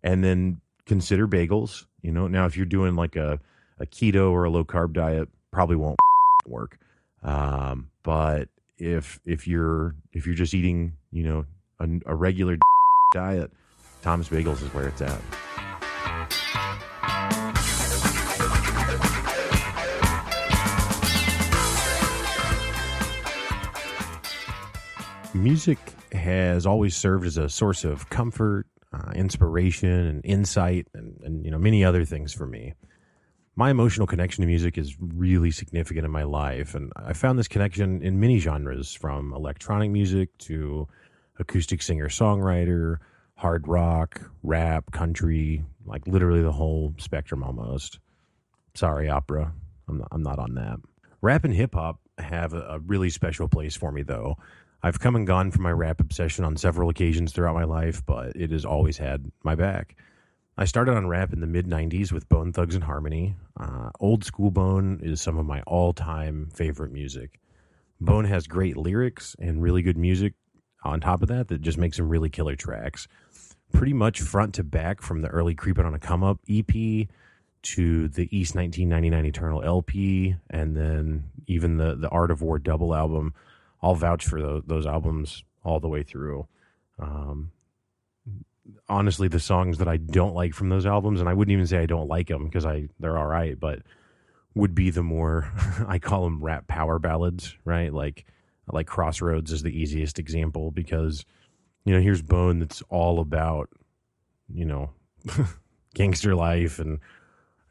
And 0.03 0.23
then 0.23 0.61
consider 0.85 1.27
bagels. 1.27 1.85
You 2.03 2.13
know, 2.13 2.27
now 2.27 2.45
if 2.45 2.55
you're 2.55 2.65
doing 2.65 2.95
like 2.95 3.17
a 3.17 3.39
a 3.81 3.85
keto 3.85 4.31
or 4.31 4.45
a 4.45 4.49
low 4.49 4.63
carb 4.63 4.93
diet, 4.93 5.27
probably 5.51 5.75
won't 5.75 5.99
work. 6.47 6.77
Um, 7.23 7.89
but 8.03 8.47
if 8.77 9.19
if 9.25 9.47
you're 9.47 9.95
if 10.13 10.25
you're 10.25 10.35
just 10.35 10.53
eating, 10.53 10.93
you 11.11 11.23
know, 11.23 11.45
a, 11.79 11.89
a 12.05 12.15
regular 12.15 12.57
diet, 13.11 13.51
Thomas 14.03 14.29
Bagels 14.29 14.61
is 14.61 14.73
where 14.73 14.87
it's 14.87 15.01
at. 15.01 15.19
Music 25.35 25.77
has 26.13 26.65
always 26.65 26.95
served 26.95 27.25
as 27.25 27.35
a 27.37 27.49
source 27.49 27.83
of 27.83 28.09
comfort, 28.09 28.67
uh, 28.93 29.11
inspiration, 29.13 29.89
and 29.89 30.21
insight, 30.23 30.87
and, 30.93 31.19
and 31.23 31.43
you 31.43 31.51
know 31.51 31.57
many 31.57 31.83
other 31.83 32.05
things 32.05 32.31
for 32.31 32.47
me. 32.47 32.73
My 33.57 33.69
emotional 33.69 34.07
connection 34.07 34.43
to 34.43 34.47
music 34.47 34.77
is 34.77 34.95
really 34.97 35.51
significant 35.51 36.05
in 36.05 36.11
my 36.11 36.23
life, 36.23 36.73
and 36.73 36.89
I 36.95 37.11
found 37.11 37.37
this 37.37 37.49
connection 37.49 38.01
in 38.01 38.17
many 38.17 38.39
genres, 38.39 38.93
from 38.93 39.33
electronic 39.33 39.91
music 39.91 40.29
to 40.39 40.87
acoustic 41.37 41.81
singer 41.81 42.07
songwriter, 42.07 42.99
hard 43.35 43.67
rock, 43.67 44.21
rap, 44.41 44.89
country, 44.93 45.65
like 45.85 46.07
literally 46.07 46.43
the 46.43 46.53
whole 46.53 46.93
spectrum 46.97 47.43
almost. 47.43 47.99
Sorry, 48.73 49.09
opera, 49.09 49.51
I'm 49.89 49.97
not, 49.97 50.07
I'm 50.11 50.23
not 50.23 50.39
on 50.39 50.55
that. 50.55 50.77
Rap 51.21 51.43
and 51.43 51.53
hip 51.53 51.73
hop 51.73 51.99
have 52.17 52.53
a, 52.53 52.61
a 52.61 52.79
really 52.79 53.09
special 53.09 53.49
place 53.49 53.75
for 53.75 53.91
me, 53.91 54.01
though. 54.01 54.37
I've 54.85 54.99
come 54.99 55.15
and 55.15 55.25
gone 55.25 55.49
from 55.49 55.63
my 55.63 55.71
rap 55.71 55.99
obsession 55.99 56.45
on 56.45 56.57
several 56.57 56.91
occasions 56.91 57.31
throughout 57.33 57.55
my 57.55 57.63
life, 57.63 58.05
but 58.05 58.35
it 58.35 58.51
has 58.51 58.65
always 58.65 58.99
had 58.99 59.31
my 59.43 59.55
back. 59.55 59.95
I 60.59 60.65
started 60.65 60.95
on 60.95 61.07
rap 61.07 61.33
in 61.33 61.41
the 61.41 61.47
mid 61.47 61.65
90s 61.65 62.11
with 62.11 62.29
Bone 62.29 62.53
Thugs 62.53 62.75
and 62.75 62.83
Harmony. 62.83 63.35
Uh, 63.59 63.89
old 63.99 64.23
School 64.23 64.51
Bone 64.51 64.99
is 65.01 65.19
some 65.19 65.39
of 65.39 65.45
my 65.47 65.63
all 65.63 65.91
time 65.91 66.51
favorite 66.53 66.91
music. 66.91 67.39
Bone 67.99 68.25
has 68.25 68.45
great 68.45 68.77
lyrics 68.77 69.35
and 69.39 69.59
really 69.59 69.81
good 69.81 69.97
music 69.97 70.35
on 70.83 71.01
top 71.01 71.23
of 71.23 71.29
that 71.29 71.47
that 71.47 71.61
just 71.61 71.79
makes 71.79 71.97
some 71.97 72.07
really 72.07 72.29
killer 72.29 72.55
tracks. 72.55 73.07
Pretty 73.73 73.93
much 73.93 74.21
front 74.21 74.53
to 74.53 74.63
back 74.63 75.01
from 75.01 75.23
the 75.23 75.29
early 75.29 75.55
Creeping 75.55 75.85
on 75.85 75.95
a 75.95 75.99
Come 75.99 76.23
Up 76.23 76.37
EP 76.47 77.07
to 77.63 78.07
the 78.07 78.29
East 78.29 78.53
1999 78.53 79.25
Eternal 79.25 79.63
LP 79.63 80.35
and 80.51 80.77
then 80.77 81.23
even 81.47 81.77
the, 81.77 81.95
the 81.95 82.09
Art 82.09 82.29
of 82.29 82.43
War 82.43 82.59
double 82.59 82.93
album 82.93 83.33
I'll 83.81 83.95
vouch 83.95 84.25
for 84.25 84.41
those, 84.41 84.63
those 84.65 84.85
albums 84.85 85.43
all 85.63 85.79
the 85.79 85.87
way 85.87 86.03
through. 86.03 86.47
Um, 86.99 87.51
honestly, 88.89 89.27
the 89.27 89.39
songs 89.39 89.77
that 89.77 89.87
I 89.87 89.97
don't 89.97 90.35
like 90.35 90.53
from 90.53 90.69
those 90.69 90.85
albums, 90.85 91.19
and 91.19 91.29
I 91.29 91.33
wouldn't 91.33 91.53
even 91.53 91.67
say 91.67 91.77
I 91.77 91.85
don't 91.85 92.07
like 92.07 92.27
them 92.27 92.45
because 92.45 92.65
I 92.65 92.87
they're 92.99 93.17
all 93.17 93.27
right, 93.27 93.59
but 93.59 93.79
would 94.53 94.73
be 94.73 94.89
the 94.89 95.03
more 95.03 95.51
I 95.87 95.99
call 95.99 96.23
them 96.23 96.43
rap 96.43 96.67
power 96.67 96.99
ballads, 96.99 97.55
right? 97.65 97.93
Like 97.93 98.25
like 98.71 98.87
Crossroads 98.87 99.51
is 99.51 99.63
the 99.63 99.77
easiest 99.77 100.17
example 100.17 100.71
because 100.71 101.25
you 101.83 101.93
know 101.93 102.01
here's 102.01 102.21
Bone 102.21 102.59
that's 102.59 102.81
all 102.89 103.19
about 103.19 103.69
you 104.53 104.65
know 104.65 104.91
gangster 105.93 106.35
life 106.35 106.79
and 106.79 106.99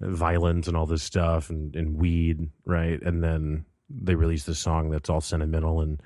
violence 0.01 0.69
and 0.69 0.77
all 0.77 0.87
this 0.87 1.03
stuff 1.03 1.51
and, 1.51 1.75
and 1.75 1.97
weed, 1.97 2.51
right? 2.65 3.01
And 3.03 3.23
then 3.23 3.65
they 4.03 4.15
released 4.15 4.47
this 4.47 4.59
song 4.59 4.91
that's 4.91 5.11
all 5.11 5.21
sentimental 5.21 5.81
and 5.81 6.03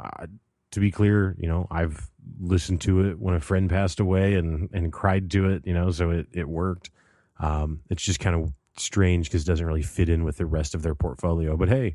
uh, 0.00 0.26
to 0.70 0.80
be 0.80 0.90
clear, 0.90 1.34
you 1.38 1.48
know, 1.48 1.66
I've 1.70 2.10
listened 2.40 2.80
to 2.82 3.08
it 3.08 3.18
when 3.18 3.34
a 3.34 3.40
friend 3.40 3.70
passed 3.70 4.00
away 4.00 4.34
and 4.34 4.68
and 4.72 4.92
cried 4.92 5.30
to 5.32 5.48
it, 5.48 5.66
you 5.66 5.72
know, 5.72 5.90
so 5.90 6.10
it 6.10 6.26
it 6.32 6.48
worked. 6.48 6.90
Um, 7.40 7.80
it's 7.88 8.02
just 8.02 8.20
kind 8.20 8.36
of 8.36 8.52
strange 8.76 9.28
because 9.28 9.42
it 9.42 9.46
doesn't 9.46 9.66
really 9.66 9.82
fit 9.82 10.08
in 10.08 10.24
with 10.24 10.36
the 10.36 10.46
rest 10.46 10.74
of 10.74 10.82
their 10.82 10.94
portfolio. 10.94 11.56
But 11.56 11.68
hey, 11.68 11.94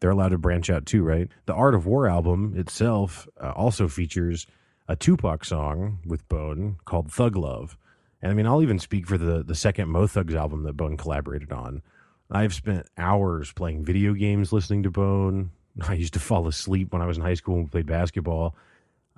they're 0.00 0.10
allowed 0.10 0.30
to 0.30 0.38
branch 0.38 0.70
out 0.70 0.86
too, 0.86 1.02
right? 1.02 1.28
The 1.46 1.54
Art 1.54 1.74
of 1.74 1.86
War 1.86 2.06
album 2.06 2.54
itself 2.56 3.28
uh, 3.40 3.52
also 3.54 3.88
features 3.88 4.46
a 4.88 4.96
Tupac 4.96 5.44
song 5.44 6.00
with 6.04 6.28
Bone 6.28 6.76
called 6.84 7.12
Thug 7.12 7.36
Luv. 7.36 7.76
And 8.22 8.30
I 8.30 8.34
mean, 8.34 8.46
I'll 8.46 8.62
even 8.62 8.78
speak 8.78 9.06
for 9.06 9.16
the 9.16 9.42
the 9.42 9.54
second 9.54 9.88
Mo 9.88 10.06
Thugs 10.06 10.34
album 10.34 10.64
that 10.64 10.76
Bone 10.76 10.96
collaborated 10.96 11.52
on. 11.52 11.82
I've 12.30 12.54
spent 12.54 12.86
hours 12.96 13.52
playing 13.52 13.84
video 13.84 14.14
games 14.14 14.52
listening 14.52 14.84
to 14.84 14.90
Bone. 14.90 15.50
I 15.88 15.94
used 15.94 16.14
to 16.14 16.20
fall 16.20 16.46
asleep 16.46 16.92
when 16.92 17.02
I 17.02 17.06
was 17.06 17.16
in 17.16 17.22
high 17.22 17.34
school 17.34 17.56
and 17.56 17.70
played 17.70 17.86
basketball. 17.86 18.54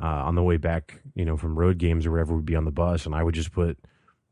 Uh, 0.01 0.25
on 0.25 0.35
the 0.35 0.42
way 0.42 0.57
back, 0.57 1.01
you 1.14 1.25
know, 1.25 1.37
from 1.37 1.57
road 1.57 1.79
games 1.79 2.07
or 2.07 2.11
wherever 2.11 2.35
we'd 2.35 2.46
be 2.46 2.57
on 2.57 2.64
the 2.64 2.72
bus, 2.72 3.07
and 3.07 3.14
I 3.14 3.22
would 3.22 3.35
just 3.35 3.53
put 3.53 3.79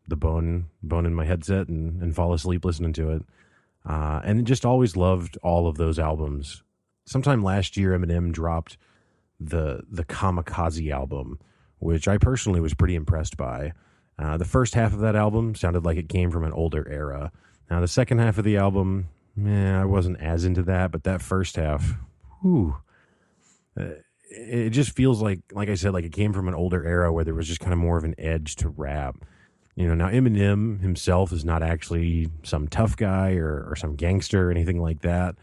the 0.08 0.16
bone 0.16 0.66
bone 0.82 1.06
in 1.06 1.14
my 1.14 1.24
headset 1.24 1.68
and, 1.68 2.02
and 2.02 2.16
fall 2.16 2.32
asleep 2.32 2.64
listening 2.64 2.92
to 2.94 3.10
it. 3.10 3.22
Uh, 3.86 4.20
and 4.24 4.46
just 4.46 4.66
always 4.66 4.96
loved 4.96 5.38
all 5.42 5.68
of 5.68 5.76
those 5.76 5.98
albums. 5.98 6.64
Sometime 7.04 7.44
last 7.44 7.76
year, 7.76 7.96
Eminem 7.96 8.32
dropped 8.32 8.78
the 9.38 9.82
the 9.88 10.04
Kamikaze 10.04 10.90
album, 10.92 11.38
which 11.78 12.08
I 12.08 12.18
personally 12.18 12.60
was 12.60 12.74
pretty 12.74 12.96
impressed 12.96 13.36
by. 13.36 13.72
Uh, 14.18 14.36
the 14.36 14.44
first 14.44 14.74
half 14.74 14.92
of 14.92 15.00
that 15.00 15.14
album 15.14 15.54
sounded 15.54 15.84
like 15.84 15.98
it 15.98 16.08
came 16.08 16.30
from 16.30 16.44
an 16.44 16.52
older 16.52 16.88
era. 16.88 17.30
Now, 17.70 17.80
the 17.80 17.88
second 17.88 18.18
half 18.18 18.36
of 18.36 18.44
the 18.44 18.56
album, 18.56 19.08
yeah, 19.36 19.80
I 19.80 19.84
wasn't 19.84 20.20
as 20.20 20.44
into 20.44 20.62
that, 20.64 20.90
but 20.90 21.04
that 21.04 21.22
first 21.22 21.54
half, 21.56 21.94
whew, 22.42 22.76
uh, 23.78 23.90
it 24.28 24.70
just 24.70 24.94
feels 24.96 25.22
like, 25.22 25.40
like 25.52 25.68
I 25.68 25.74
said, 25.74 25.92
like 25.92 26.04
it 26.04 26.12
came 26.12 26.32
from 26.32 26.48
an 26.48 26.54
older 26.54 26.84
era 26.84 27.12
where 27.12 27.24
there 27.24 27.34
was 27.34 27.46
just 27.46 27.60
kind 27.60 27.72
of 27.72 27.78
more 27.78 27.96
of 27.96 28.04
an 28.04 28.16
edge 28.18 28.56
to 28.56 28.68
rap. 28.68 29.16
You 29.76 29.86
know, 29.86 29.94
now 29.94 30.08
Eminem 30.08 30.80
himself 30.80 31.32
is 31.32 31.44
not 31.44 31.62
actually 31.62 32.28
some 32.42 32.66
tough 32.66 32.96
guy 32.96 33.34
or, 33.34 33.68
or 33.70 33.76
some 33.76 33.94
gangster 33.94 34.48
or 34.48 34.50
anything 34.50 34.80
like 34.80 35.02
that. 35.02 35.36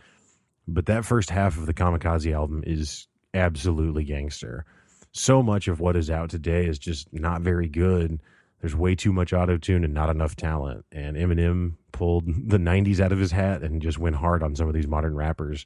But 0.68 0.88
that 0.88 1.06
first 1.06 1.30
half 1.30 1.58
of 1.58 1.66
the 1.66 1.74
Kamikaze 1.74 2.34
album 2.34 2.63
is 2.68 3.08
absolutely 3.34 4.04
gangster. 4.04 4.66
So 5.13 5.42
much 5.42 5.70
of 5.70 5.80
what 5.80 5.96
is 5.96 6.10
out 6.10 6.30
today 6.30 6.66
is 6.68 6.78
just 6.78 7.12
not 7.13 7.42
very 7.42 7.70
good 7.70 8.20
there's 8.62 8.76
way 8.76 8.96
too 8.96 9.13
much 9.13 9.34
auto 9.34 9.58
tune 9.58 9.84
and 9.84 9.94
not 9.94 10.10
enough 10.10 10.36
talent. 10.36 10.86
And 10.92 11.16
Eminem 11.16 11.74
pulled 11.97 12.25
the 12.49 12.57
90s 12.57 12.99
out 12.99 13.12
of 13.12 13.19
his 13.19 13.31
hat 13.31 13.63
and 13.63 13.81
just 13.81 13.97
went 13.97 14.15
hard 14.15 14.43
on 14.43 14.55
some 14.55 14.67
of 14.67 14.73
these 14.73 14.88
modern 14.88 15.15
rappers. 15.15 15.65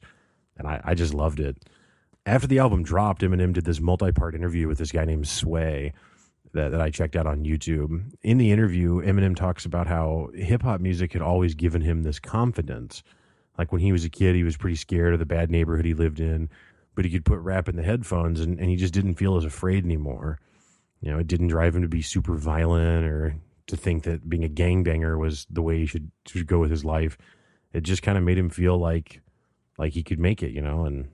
And 0.56 0.66
I, 0.66 0.80
I 0.82 0.94
just 0.94 1.14
loved 1.14 1.40
it. 1.40 1.56
After 2.24 2.46
the 2.46 2.58
album 2.58 2.82
dropped, 2.82 3.22
Eminem 3.22 3.52
did 3.52 3.64
this 3.64 3.80
multi 3.80 4.12
part 4.12 4.34
interview 4.34 4.68
with 4.68 4.78
this 4.78 4.92
guy 4.92 5.04
named 5.04 5.28
Sway 5.28 5.92
that, 6.52 6.70
that 6.70 6.80
I 6.80 6.90
checked 6.90 7.16
out 7.16 7.26
on 7.26 7.44
YouTube. 7.44 8.04
In 8.22 8.38
the 8.38 8.52
interview, 8.52 9.02
Eminem 9.02 9.34
talks 9.34 9.64
about 9.64 9.86
how 9.86 10.30
hip 10.34 10.62
hop 10.62 10.80
music 10.80 11.12
had 11.12 11.22
always 11.22 11.54
given 11.54 11.82
him 11.82 12.02
this 12.02 12.20
confidence. 12.20 13.02
Like 13.58 13.72
when 13.72 13.80
he 13.80 13.92
was 13.92 14.04
a 14.04 14.10
kid, 14.10 14.34
he 14.34 14.44
was 14.44 14.56
pretty 14.56 14.76
scared 14.76 15.12
of 15.12 15.18
the 15.18 15.26
bad 15.26 15.50
neighborhood 15.50 15.84
he 15.84 15.94
lived 15.94 16.20
in, 16.20 16.48
but 16.94 17.04
he 17.04 17.10
could 17.10 17.24
put 17.24 17.40
rap 17.40 17.68
in 17.68 17.76
the 17.76 17.82
headphones 17.82 18.40
and, 18.40 18.58
and 18.58 18.68
he 18.70 18.76
just 18.76 18.94
didn't 18.94 19.14
feel 19.14 19.36
as 19.36 19.44
afraid 19.44 19.84
anymore. 19.84 20.38
You 21.00 21.10
know, 21.10 21.18
it 21.18 21.26
didn't 21.26 21.48
drive 21.48 21.74
him 21.74 21.82
to 21.82 21.88
be 21.88 22.02
super 22.02 22.36
violent 22.36 23.04
or 23.04 23.34
to 23.66 23.76
think 23.76 24.04
that 24.04 24.28
being 24.28 24.44
a 24.44 24.48
gangbanger 24.48 25.18
was 25.18 25.46
the 25.50 25.62
way 25.62 25.78
he 25.78 25.86
should 25.86 26.10
should 26.26 26.46
go 26.46 26.58
with 26.58 26.70
his 26.70 26.84
life. 26.84 27.16
It 27.72 27.82
just 27.82 28.02
kind 28.02 28.18
of 28.18 28.24
made 28.24 28.38
him 28.38 28.50
feel 28.50 28.78
like 28.78 29.20
like 29.78 29.92
he 29.92 30.02
could 30.02 30.18
make 30.18 30.42
it, 30.42 30.52
you 30.52 30.62
know, 30.62 30.84
and 30.84 31.08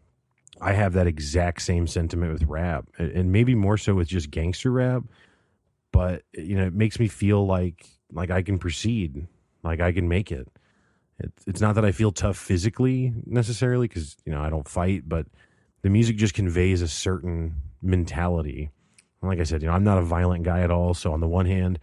I 0.60 0.72
have 0.72 0.94
that 0.94 1.06
exact 1.06 1.62
same 1.62 1.86
sentiment 1.86 2.32
with 2.32 2.44
rap 2.44 2.88
and 2.98 3.30
maybe 3.30 3.54
more 3.54 3.78
so 3.78 3.94
with 3.94 4.08
just 4.08 4.30
gangster 4.30 4.70
rap, 4.70 5.04
but 5.92 6.22
you 6.32 6.56
know, 6.56 6.66
it 6.66 6.74
makes 6.74 6.98
me 6.98 7.08
feel 7.08 7.46
like 7.46 7.86
like 8.12 8.30
I 8.30 8.42
can 8.42 8.58
proceed, 8.58 9.26
like 9.62 9.80
I 9.80 9.92
can 9.92 10.08
make 10.08 10.32
it. 10.32 10.48
It's 11.46 11.60
not 11.60 11.74
that 11.74 11.84
I 11.84 11.92
feel 11.92 12.12
tough 12.12 12.36
physically 12.36 13.12
necessarily 13.26 13.88
because 13.88 14.16
you 14.24 14.32
know 14.32 14.40
I 14.40 14.50
don't 14.50 14.68
fight, 14.68 15.08
but 15.08 15.26
the 15.82 15.90
music 15.90 16.16
just 16.16 16.34
conveys 16.34 16.82
a 16.82 16.88
certain 16.88 17.54
mentality 17.80 18.70
like 19.22 19.40
I 19.40 19.44
said, 19.44 19.62
you 19.62 19.68
know, 19.68 19.74
I'm 19.74 19.84
not 19.84 19.98
a 19.98 20.02
violent 20.02 20.44
guy 20.44 20.60
at 20.60 20.70
all. 20.70 20.94
So 20.94 21.12
on 21.12 21.20
the 21.20 21.28
one 21.28 21.46
hand, 21.46 21.78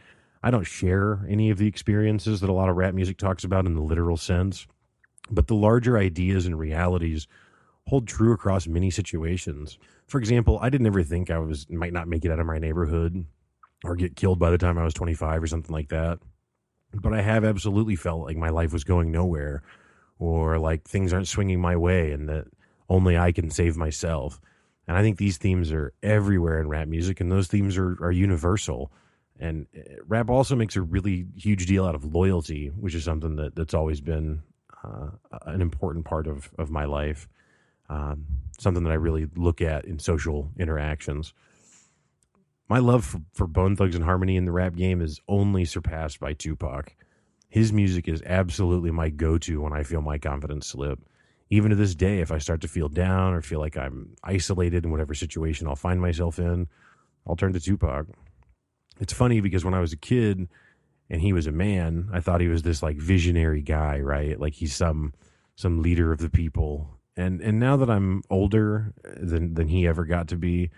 I 0.45 0.51
don't 0.51 0.63
share 0.63 1.25
any 1.27 1.49
of 1.49 1.57
the 1.57 1.65
experiences 1.65 2.39
that 2.39 2.51
a 2.51 2.53
lot 2.53 2.69
of 2.69 2.75
rap 2.75 2.93
music 2.93 3.17
talks 3.17 3.43
about 3.43 3.65
in 3.65 3.73
the 3.73 3.81
literal 3.81 4.15
sense. 4.15 4.67
But 5.31 5.47
the 5.47 5.55
larger 5.55 5.97
ideas 5.97 6.45
and 6.45 6.59
realities 6.59 7.27
hold 7.87 8.07
true 8.07 8.31
across 8.31 8.67
many 8.67 8.91
situations. 8.91 9.79
For 10.05 10.19
example, 10.19 10.59
I 10.61 10.69
didn't 10.69 10.85
ever 10.85 11.01
think 11.01 11.31
I 11.31 11.39
was 11.39 11.67
might 11.71 11.93
not 11.93 12.07
make 12.07 12.25
it 12.25 12.31
out 12.31 12.39
of 12.39 12.45
my 12.45 12.59
neighborhood 12.59 13.25
or 13.83 13.95
get 13.95 14.15
killed 14.15 14.37
by 14.37 14.51
the 14.51 14.59
time 14.59 14.77
I 14.77 14.83
was 14.83 14.93
25 14.93 15.41
or 15.41 15.47
something 15.47 15.73
like 15.73 15.89
that. 15.89 16.19
But 16.93 17.13
I 17.13 17.21
have 17.21 17.43
absolutely 17.43 17.95
felt 17.95 18.25
like 18.25 18.37
my 18.37 18.49
life 18.49 18.71
was 18.71 18.83
going 18.83 19.11
nowhere 19.11 19.63
or 20.19 20.59
like 20.59 20.87
things 20.87 21.11
aren't 21.11 21.27
swinging 21.27 21.59
my 21.59 21.75
way 21.75 22.11
and 22.11 22.29
that 22.29 22.45
only 22.87 23.17
I 23.17 23.31
can 23.31 23.49
save 23.49 23.77
myself. 23.77 24.39
And 24.87 24.95
I 24.95 25.01
think 25.01 25.17
these 25.17 25.37
themes 25.37 25.71
are 25.71 25.91
everywhere 26.03 26.61
in 26.61 26.67
rap 26.67 26.87
music, 26.87 27.19
and 27.19 27.31
those 27.31 27.47
themes 27.47 27.75
are, 27.75 27.97
are 28.03 28.11
universal. 28.11 28.91
And 29.39 29.67
eh, 29.75 29.95
rap 30.07 30.29
also 30.29 30.55
makes 30.55 30.75
a 30.75 30.81
really 30.81 31.27
huge 31.35 31.65
deal 31.65 31.85
out 31.85 31.95
of 31.95 32.05
loyalty, 32.05 32.67
which 32.67 32.95
is 32.95 33.03
something 33.03 33.35
that, 33.37 33.55
that's 33.55 33.73
always 33.73 34.01
been 34.01 34.41
uh, 34.83 35.09
an 35.45 35.61
important 35.61 36.05
part 36.05 36.27
of, 36.27 36.49
of 36.57 36.69
my 36.69 36.85
life, 36.85 37.27
um, 37.89 38.25
something 38.59 38.83
that 38.83 38.91
I 38.91 38.95
really 38.95 39.27
look 39.35 39.61
at 39.61 39.85
in 39.85 39.99
social 39.99 40.51
interactions. 40.57 41.33
My 42.67 42.79
love 42.79 43.05
for, 43.05 43.21
for 43.33 43.47
Bone 43.47 43.75
Thugs 43.75 43.95
and 43.95 44.03
Harmony 44.03 44.37
in 44.37 44.45
the 44.45 44.51
rap 44.51 44.75
game 44.75 45.01
is 45.01 45.19
only 45.27 45.65
surpassed 45.65 46.19
by 46.19 46.33
Tupac. 46.33 46.95
His 47.47 47.71
music 47.71 48.07
is 48.07 48.23
absolutely 48.25 48.91
my 48.91 49.09
go 49.09 49.37
to 49.39 49.61
when 49.61 49.73
I 49.73 49.83
feel 49.83 50.01
my 50.01 50.17
confidence 50.17 50.67
slip 50.67 50.99
even 51.49 51.69
to 51.69 51.75
this 51.75 51.95
day, 51.95 52.19
if 52.19 52.31
I 52.31 52.39
start 52.39 52.61
to 52.61 52.67
feel 52.67 52.89
down 52.89 53.33
or 53.33 53.41
feel 53.41 53.59
like 53.59 53.77
I'm 53.77 54.15
isolated 54.23 54.83
in 54.83 54.91
whatever 54.91 55.13
situation 55.13 55.67
I'll 55.67 55.75
find 55.75 56.01
myself 56.01 56.39
in, 56.39 56.67
I'll 57.27 57.35
turn 57.35 57.53
to 57.53 57.59
Tupac. 57.59 58.07
It's 58.99 59.13
funny 59.13 59.41
because 59.41 59.65
when 59.65 59.73
I 59.73 59.79
was 59.79 59.93
a 59.93 59.97
kid 59.97 60.47
and 61.09 61.21
he 61.21 61.33
was 61.33 61.47
a 61.47 61.51
man, 61.51 62.09
I 62.13 62.19
thought 62.19 62.41
he 62.41 62.47
was 62.47 62.63
this 62.63 62.81
like 62.81 62.97
visionary 62.97 63.61
guy, 63.61 63.99
right? 63.99 64.39
Like 64.39 64.53
he's 64.53 64.75
some 64.75 65.13
some 65.55 65.81
leader 65.81 66.11
of 66.11 66.19
the 66.19 66.29
people. 66.29 66.89
And 67.17 67.41
and 67.41 67.59
now 67.59 67.77
that 67.77 67.89
I'm 67.89 68.23
older 68.29 68.93
than 69.03 69.53
than 69.53 69.67
he 69.67 69.87
ever 69.87 70.05
got 70.05 70.27
to 70.29 70.37
be, 70.37 70.71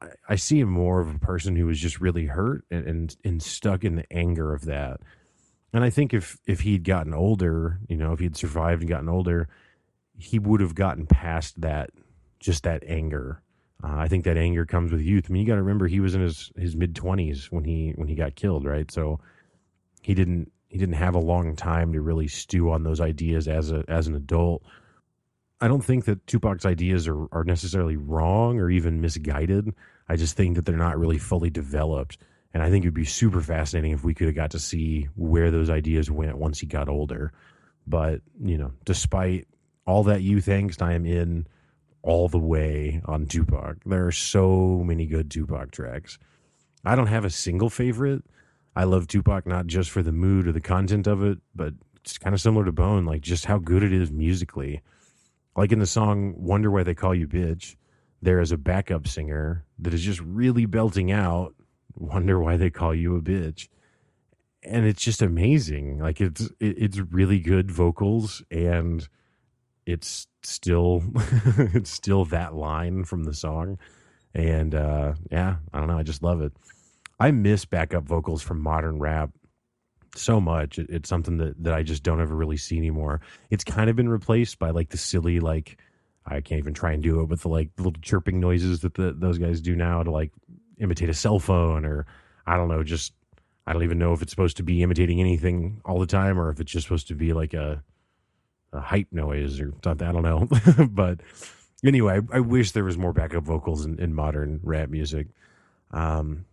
I, 0.00 0.08
I 0.30 0.36
see 0.36 0.60
him 0.60 0.70
more 0.70 1.00
of 1.00 1.14
a 1.14 1.18
person 1.18 1.56
who 1.56 1.66
was 1.66 1.78
just 1.78 2.00
really 2.00 2.26
hurt 2.26 2.64
and, 2.70 2.86
and 2.86 3.16
and 3.24 3.42
stuck 3.42 3.84
in 3.84 3.96
the 3.96 4.12
anger 4.12 4.54
of 4.54 4.64
that. 4.66 5.00
And 5.72 5.84
I 5.84 5.90
think 5.90 6.14
if 6.14 6.38
if 6.46 6.60
he'd 6.60 6.84
gotten 6.84 7.12
older, 7.12 7.80
you 7.88 7.96
know, 7.96 8.12
if 8.12 8.20
he'd 8.20 8.36
survived 8.36 8.82
and 8.82 8.88
gotten 8.88 9.08
older, 9.08 9.48
he 10.18 10.38
would 10.38 10.60
have 10.60 10.74
gotten 10.74 11.06
past 11.06 11.60
that, 11.60 11.90
just 12.40 12.62
that 12.62 12.82
anger. 12.86 13.42
Uh, 13.82 13.96
I 13.96 14.08
think 14.08 14.24
that 14.24 14.36
anger 14.36 14.64
comes 14.64 14.90
with 14.90 15.02
youth. 15.02 15.26
I 15.28 15.32
mean, 15.32 15.42
you 15.42 15.48
got 15.48 15.56
to 15.56 15.62
remember 15.62 15.86
he 15.86 16.00
was 16.00 16.14
in 16.14 16.22
his 16.22 16.50
his 16.56 16.74
mid 16.76 16.94
twenties 16.94 17.46
when 17.50 17.64
he 17.64 17.92
when 17.96 18.08
he 18.08 18.14
got 18.14 18.34
killed, 18.34 18.64
right? 18.64 18.90
So 18.90 19.20
he 20.02 20.14
didn't 20.14 20.50
he 20.68 20.78
didn't 20.78 20.94
have 20.94 21.14
a 21.14 21.20
long 21.20 21.56
time 21.56 21.92
to 21.92 22.00
really 22.00 22.28
stew 22.28 22.70
on 22.70 22.82
those 22.82 23.00
ideas 23.00 23.48
as 23.48 23.70
a 23.70 23.84
as 23.88 24.06
an 24.06 24.14
adult. 24.14 24.62
I 25.60 25.68
don't 25.68 25.84
think 25.84 26.04
that 26.04 26.26
Tupac's 26.26 26.66
ideas 26.66 27.08
are, 27.08 27.26
are 27.32 27.44
necessarily 27.44 27.96
wrong 27.96 28.58
or 28.58 28.70
even 28.70 29.00
misguided. 29.00 29.74
I 30.08 30.16
just 30.16 30.36
think 30.36 30.56
that 30.56 30.66
they're 30.66 30.76
not 30.76 30.98
really 30.98 31.18
fully 31.18 31.50
developed. 31.50 32.18
And 32.52 32.62
I 32.62 32.70
think 32.70 32.84
it 32.84 32.88
would 32.88 32.94
be 32.94 33.04
super 33.04 33.40
fascinating 33.40 33.92
if 33.92 34.04
we 34.04 34.14
could 34.14 34.28
have 34.28 34.36
got 34.36 34.50
to 34.52 34.58
see 34.58 35.08
where 35.14 35.50
those 35.50 35.70
ideas 35.70 36.10
went 36.10 36.38
once 36.38 36.58
he 36.58 36.66
got 36.66 36.88
older. 36.88 37.32
But, 37.86 38.20
you 38.42 38.58
know, 38.58 38.72
despite 38.84 39.46
all 39.86 40.04
that 40.04 40.22
youth 40.22 40.46
angst, 40.46 40.82
I 40.82 40.94
am 40.94 41.06
in 41.06 41.46
all 42.06 42.28
the 42.28 42.38
way 42.38 43.02
on 43.04 43.26
Tupac. 43.26 43.78
There 43.84 44.06
are 44.06 44.12
so 44.12 44.82
many 44.84 45.06
good 45.06 45.30
Tupac 45.30 45.72
tracks. 45.72 46.18
I 46.84 46.94
don't 46.94 47.08
have 47.08 47.24
a 47.24 47.30
single 47.30 47.68
favorite. 47.68 48.24
I 48.76 48.84
love 48.84 49.08
Tupac 49.08 49.46
not 49.46 49.66
just 49.66 49.90
for 49.90 50.02
the 50.02 50.12
mood 50.12 50.46
or 50.46 50.52
the 50.52 50.60
content 50.60 51.08
of 51.08 51.22
it, 51.24 51.38
but 51.54 51.74
it's 51.96 52.16
kind 52.16 52.32
of 52.32 52.40
similar 52.40 52.64
to 52.64 52.72
Bone, 52.72 53.04
like 53.04 53.22
just 53.22 53.46
how 53.46 53.58
good 53.58 53.82
it 53.82 53.92
is 53.92 54.12
musically. 54.12 54.82
Like 55.56 55.72
in 55.72 55.80
the 55.80 55.86
song 55.86 56.34
Wonder 56.36 56.70
Why 56.70 56.84
They 56.84 56.94
Call 56.94 57.14
You 57.14 57.26
Bitch, 57.26 57.74
there 58.22 58.38
is 58.40 58.52
a 58.52 58.56
backup 58.56 59.08
singer 59.08 59.64
that 59.80 59.92
is 59.92 60.02
just 60.02 60.20
really 60.20 60.66
belting 60.66 61.10
out 61.10 61.54
Wonder 61.96 62.38
Why 62.38 62.56
They 62.56 62.70
Call 62.70 62.94
You 62.94 63.16
a 63.16 63.20
Bitch. 63.20 63.68
And 64.62 64.86
it's 64.86 65.02
just 65.02 65.22
amazing. 65.22 65.98
Like 65.98 66.20
it's 66.20 66.50
it's 66.60 66.98
really 66.98 67.40
good 67.40 67.70
vocals 67.70 68.42
and 68.50 69.08
it's 69.86 70.26
still 70.48 71.02
it's 71.74 71.90
still 71.90 72.24
that 72.26 72.54
line 72.54 73.04
from 73.04 73.24
the 73.24 73.34
song. 73.34 73.78
And 74.34 74.74
uh 74.74 75.14
yeah 75.30 75.56
i 75.72 75.78
don't 75.78 75.88
know 75.88 75.98
i 75.98 76.02
just 76.02 76.22
love 76.22 76.40
it. 76.42 76.52
I 77.18 77.30
miss 77.30 77.64
backup 77.64 78.04
vocals 78.04 78.42
from 78.42 78.60
modern 78.60 78.98
rap 78.98 79.30
so 80.14 80.40
much. 80.40 80.78
It, 80.78 80.90
it's 80.90 81.08
something 81.08 81.38
that 81.38 81.62
that 81.62 81.74
i 81.74 81.82
just 81.82 82.02
don't 82.02 82.20
ever 82.20 82.34
really 82.34 82.56
see 82.56 82.76
anymore. 82.76 83.20
It's 83.50 83.64
kind 83.64 83.88
of 83.90 83.96
been 83.96 84.08
replaced 84.08 84.58
by 84.58 84.70
like 84.70 84.90
the 84.90 84.98
silly 84.98 85.40
like 85.40 85.78
i 86.26 86.40
can't 86.40 86.58
even 86.58 86.74
try 86.74 86.92
and 86.92 87.02
do 87.02 87.20
it 87.20 87.28
with 87.28 87.42
the 87.42 87.48
like 87.48 87.70
little 87.78 87.92
chirping 88.02 88.40
noises 88.40 88.80
that 88.80 88.94
the, 88.94 89.12
those 89.16 89.38
guys 89.38 89.60
do 89.60 89.74
now 89.74 90.02
to 90.02 90.10
like 90.10 90.32
imitate 90.78 91.08
a 91.08 91.14
cell 91.14 91.38
phone 91.38 91.84
or 91.84 92.06
i 92.46 92.56
don't 92.56 92.68
know 92.68 92.82
just 92.82 93.12
i 93.66 93.72
don't 93.72 93.84
even 93.84 93.98
know 93.98 94.12
if 94.12 94.22
it's 94.22 94.32
supposed 94.32 94.56
to 94.56 94.62
be 94.62 94.82
imitating 94.82 95.20
anything 95.20 95.80
all 95.84 95.98
the 95.98 96.06
time 96.06 96.38
or 96.38 96.50
if 96.50 96.60
it's 96.60 96.72
just 96.72 96.84
supposed 96.86 97.08
to 97.08 97.14
be 97.14 97.32
like 97.32 97.54
a 97.54 97.82
hype 98.80 99.08
noise 99.12 99.60
or 99.60 99.72
something. 99.82 100.06
I 100.06 100.12
don't 100.12 100.22
know. 100.22 100.86
but 100.90 101.20
anyway, 101.84 102.20
I, 102.32 102.36
I, 102.36 102.40
wish 102.40 102.72
there 102.72 102.84
was 102.84 102.98
more 102.98 103.12
backup 103.12 103.44
vocals 103.44 103.84
in, 103.84 103.98
in 103.98 104.14
modern 104.14 104.60
rap 104.62 104.88
music. 104.88 105.28
Um, 105.90 106.44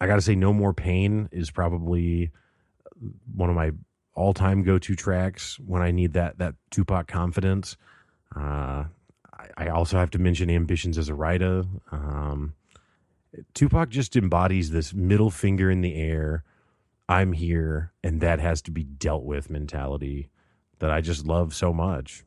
I 0.00 0.06
got 0.06 0.16
to 0.16 0.22
say, 0.22 0.34
No 0.34 0.52
More 0.52 0.72
Pain 0.72 1.28
is 1.32 1.50
probably 1.50 2.30
one 3.34 3.50
of 3.50 3.56
my 3.56 3.72
all 4.14 4.34
time 4.34 4.62
go 4.62 4.78
to 4.78 4.96
tracks 4.96 5.58
when 5.60 5.80
I 5.80 5.90
need 5.90 6.14
that, 6.14 6.38
that 6.38 6.54
Tupac 6.70 7.06
confidence. 7.06 7.76
Uh, 8.34 8.84
I, 9.32 9.48
I, 9.56 9.68
also 9.68 9.96
have 9.96 10.10
to 10.10 10.18
mention 10.18 10.48
Ambitionz 10.48 10.98
az 10.98 11.08
a 11.08 11.12
Ridah. 11.12 11.66
Um, 11.92 12.54
Tupac 13.54 13.88
just 13.88 14.16
embodies 14.16 14.70
this 14.70 14.92
middle 14.92 15.30
finger 15.30 15.70
in 15.70 15.80
the 15.80 15.94
air. 15.94 16.44
I'm 17.08 17.32
here, 17.32 17.92
and 18.02 18.20
that 18.20 18.40
has 18.40 18.60
to 18.62 18.70
be 18.70 18.84
dealt 18.84 19.24
with 19.24 19.50
mentality 19.50 20.30
that 20.78 20.90
I 20.90 21.00
just 21.00 21.26
love 21.26 21.54
so 21.54 21.72
much. 21.72 22.24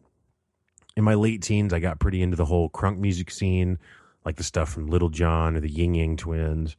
In 0.95 1.03
my 1.03 1.13
late 1.13 1.41
teens, 1.41 1.73
I 1.73 1.79
got 1.79 1.99
pretty 1.99 2.21
into 2.21 2.35
the 2.35 2.45
whole 2.45 2.69
crunk 2.69 2.97
music 2.97 3.31
scene, 3.31 3.79
like 4.25 4.35
the 4.35 4.43
stuff 4.43 4.69
from 4.69 4.87
Lil 4.87 5.09
Jon 5.09 5.55
or 5.55 5.59
the 5.59 5.69
Ying 5.69 5.95
Yang 5.95 6.17
Twins. 6.17 6.75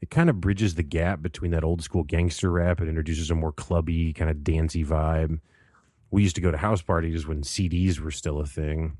It 0.00 0.10
kind 0.10 0.28
of 0.28 0.40
bridges 0.40 0.74
the 0.74 0.82
gap 0.82 1.22
between 1.22 1.50
that 1.52 1.64
old 1.64 1.82
school 1.82 2.02
gangster 2.02 2.50
rap 2.50 2.80
and 2.80 2.88
introduces 2.88 3.30
a 3.30 3.34
more 3.34 3.52
clubby, 3.52 4.12
kind 4.12 4.30
of 4.30 4.44
dancey 4.44 4.84
vibe. 4.84 5.40
We 6.10 6.22
used 6.22 6.34
to 6.36 6.42
go 6.42 6.50
to 6.50 6.58
house 6.58 6.82
parties 6.82 7.26
when 7.26 7.42
CDs 7.42 8.00
were 8.00 8.10
still 8.10 8.40
a 8.40 8.46
thing, 8.46 8.98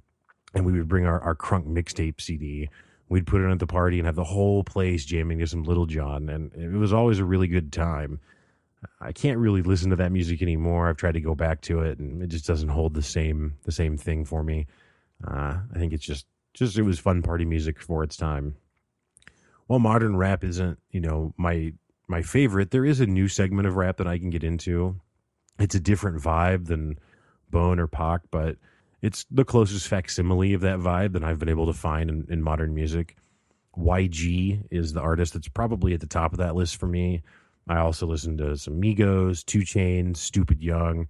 and 0.55 0.65
we 0.65 0.73
would 0.73 0.89
bring 0.89 1.07
our, 1.07 1.21
our 1.21 1.35
crunk 1.35 1.67
mixtape 1.67 2.21
CD. 2.21 2.71
We'd 3.09 3.27
put 3.27 3.43
it 3.43 3.51
at 3.51 3.59
the 3.59 3.67
party 3.67 3.99
and 3.99 4.07
have 4.07 4.15
the 4.15 4.25
whole 4.25 4.65
place 4.65 5.05
jamming 5.05 5.41
to 5.41 5.47
some 5.47 5.65
Lil 5.65 5.87
Jon, 5.87 6.29
and 6.29 6.55
it 6.55 6.79
was 6.79 6.93
always 6.93 7.19
a 7.19 7.25
really 7.25 7.49
good 7.49 7.73
time. 7.73 8.21
I 9.01 9.13
can't 9.13 9.39
really 9.39 9.63
listen 9.63 9.91
to 9.91 9.97
that 9.97 10.13
music 10.13 10.43
anymore. 10.43 10.89
I've 10.89 10.97
tried 10.97 11.15
to 11.15 11.21
go 11.21 11.35
back 11.35 11.61
to 11.63 11.81
it, 11.81 11.99
and 11.99 12.23
it 12.23 12.29
just 12.29 12.47
doesn't 12.47 12.69
hold 12.69 12.95
the 12.95 13.03
same 13.03 13.55
the 13.65 13.73
same 13.73 13.97
thing 13.97 14.25
for 14.25 14.43
me. 14.43 14.67
Uh, 15.27 15.59
I 15.75 15.79
think 15.79 15.93
it's 15.93 16.05
just 16.05 16.27
just 16.53 16.79
it 16.79 16.83
was 16.83 16.99
fun 16.99 17.23
party 17.23 17.45
music 17.45 17.81
for 17.81 18.03
its 18.03 18.17
time. 18.17 18.57
While 19.67 19.79
modern 19.79 20.17
rap 20.17 20.45
isn't, 20.45 20.79
you 20.91 21.01
know, 21.01 21.35
my 21.37 21.73
my 22.07 22.23
favorite, 22.23 22.71
there 22.71 22.85
is 22.85 23.01
a 23.01 23.07
new 23.07 23.29
segment 23.29 23.67
of 23.67 23.77
rap 23.77 23.97
that 23.99 24.07
I 24.07 24.19
can 24.19 24.31
get 24.31 24.45
into. 24.45 25.01
It's 25.59 25.75
a 25.75 25.81
different 25.81 26.21
vibe 26.21 26.67
than 26.67 26.99
Bone 27.51 27.79
or 27.79 27.87
Pac, 27.87 28.23
but 28.31 28.57
it's 29.01 29.25
the 29.31 29.45
closest 29.45 29.89
facsimile 29.89 30.55
of 30.55 30.61
that 30.63 30.79
vibe 30.79 31.13
that 31.13 31.25
I've 31.25 31.39
been 31.39 31.49
able 31.49 31.67
to 31.67 31.73
find 31.73 32.11
in, 32.11 32.27
in 32.29 32.43
modern 32.43 32.75
music. 32.75 33.17
YG 33.77 34.67
is 34.71 34.93
the 34.93 35.01
artist 35.01 35.35
that's 35.35 35.49
probably 35.49 35.95
at 35.95 36.01
the 36.01 36.07
top 36.07 36.33
of 36.33 36.39
that 36.39 36.55
list 36.55 36.77
for 36.77 36.87
me. 36.87 37.23
I 37.69 37.79
also 37.79 38.07
listen 38.07 38.37
to 38.39 38.57
some 38.57 38.81
Migos, 38.81 39.45
2 39.45 39.61
Chainz, 39.61 40.19
Stupid 40.19 40.61
Young, 40.61 41.09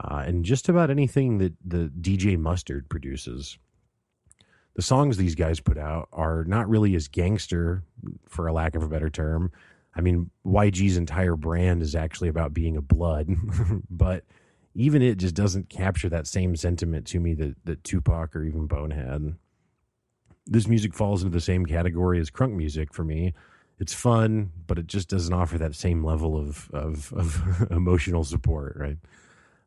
uh, 0.00 0.24
and 0.26 0.44
just 0.44 0.68
about 0.68 0.90
anything 0.90 1.38
that 1.38 1.54
the 1.64 1.90
DJ 2.00 2.38
Mustard 2.38 2.88
produces. 2.88 3.58
The 4.74 4.82
songs 4.82 5.16
these 5.16 5.34
guys 5.34 5.58
put 5.58 5.78
out 5.78 6.08
are 6.12 6.44
not 6.44 6.68
really 6.68 6.94
as 6.94 7.08
gangster, 7.08 7.82
for 8.28 8.46
a 8.46 8.52
lack 8.52 8.74
of 8.74 8.82
a 8.82 8.88
better 8.88 9.08
term. 9.08 9.50
I 9.96 10.02
mean, 10.02 10.30
YG's 10.44 10.98
entire 10.98 11.34
brand 11.34 11.82
is 11.82 11.94
actually 11.94 12.28
about 12.28 12.52
being 12.52 12.76
a 12.76 12.82
blood, 12.82 13.30
but 13.90 14.24
even 14.74 15.00
it 15.00 15.16
just 15.16 15.34
doesn't 15.34 15.70
capture 15.70 16.10
that 16.10 16.26
same 16.26 16.54
sentiment 16.54 17.06
to 17.06 17.18
me 17.18 17.32
that, 17.34 17.56
that 17.64 17.82
Tupac 17.82 18.36
or 18.36 18.44
even 18.44 18.66
Bone 18.66 18.90
had. 18.90 19.34
This 20.46 20.68
music 20.68 20.94
falls 20.94 21.22
into 21.22 21.32
the 21.32 21.40
same 21.40 21.64
category 21.64 22.20
as 22.20 22.30
crunk 22.30 22.52
music 22.52 22.92
for 22.92 23.02
me 23.02 23.32
it's 23.78 23.94
fun, 23.94 24.52
but 24.66 24.78
it 24.78 24.86
just 24.86 25.08
doesn't 25.08 25.32
offer 25.32 25.58
that 25.58 25.74
same 25.74 26.04
level 26.04 26.36
of 26.36 26.70
of, 26.72 27.12
of 27.12 27.66
emotional 27.70 28.24
support, 28.24 28.76
right? 28.78 28.98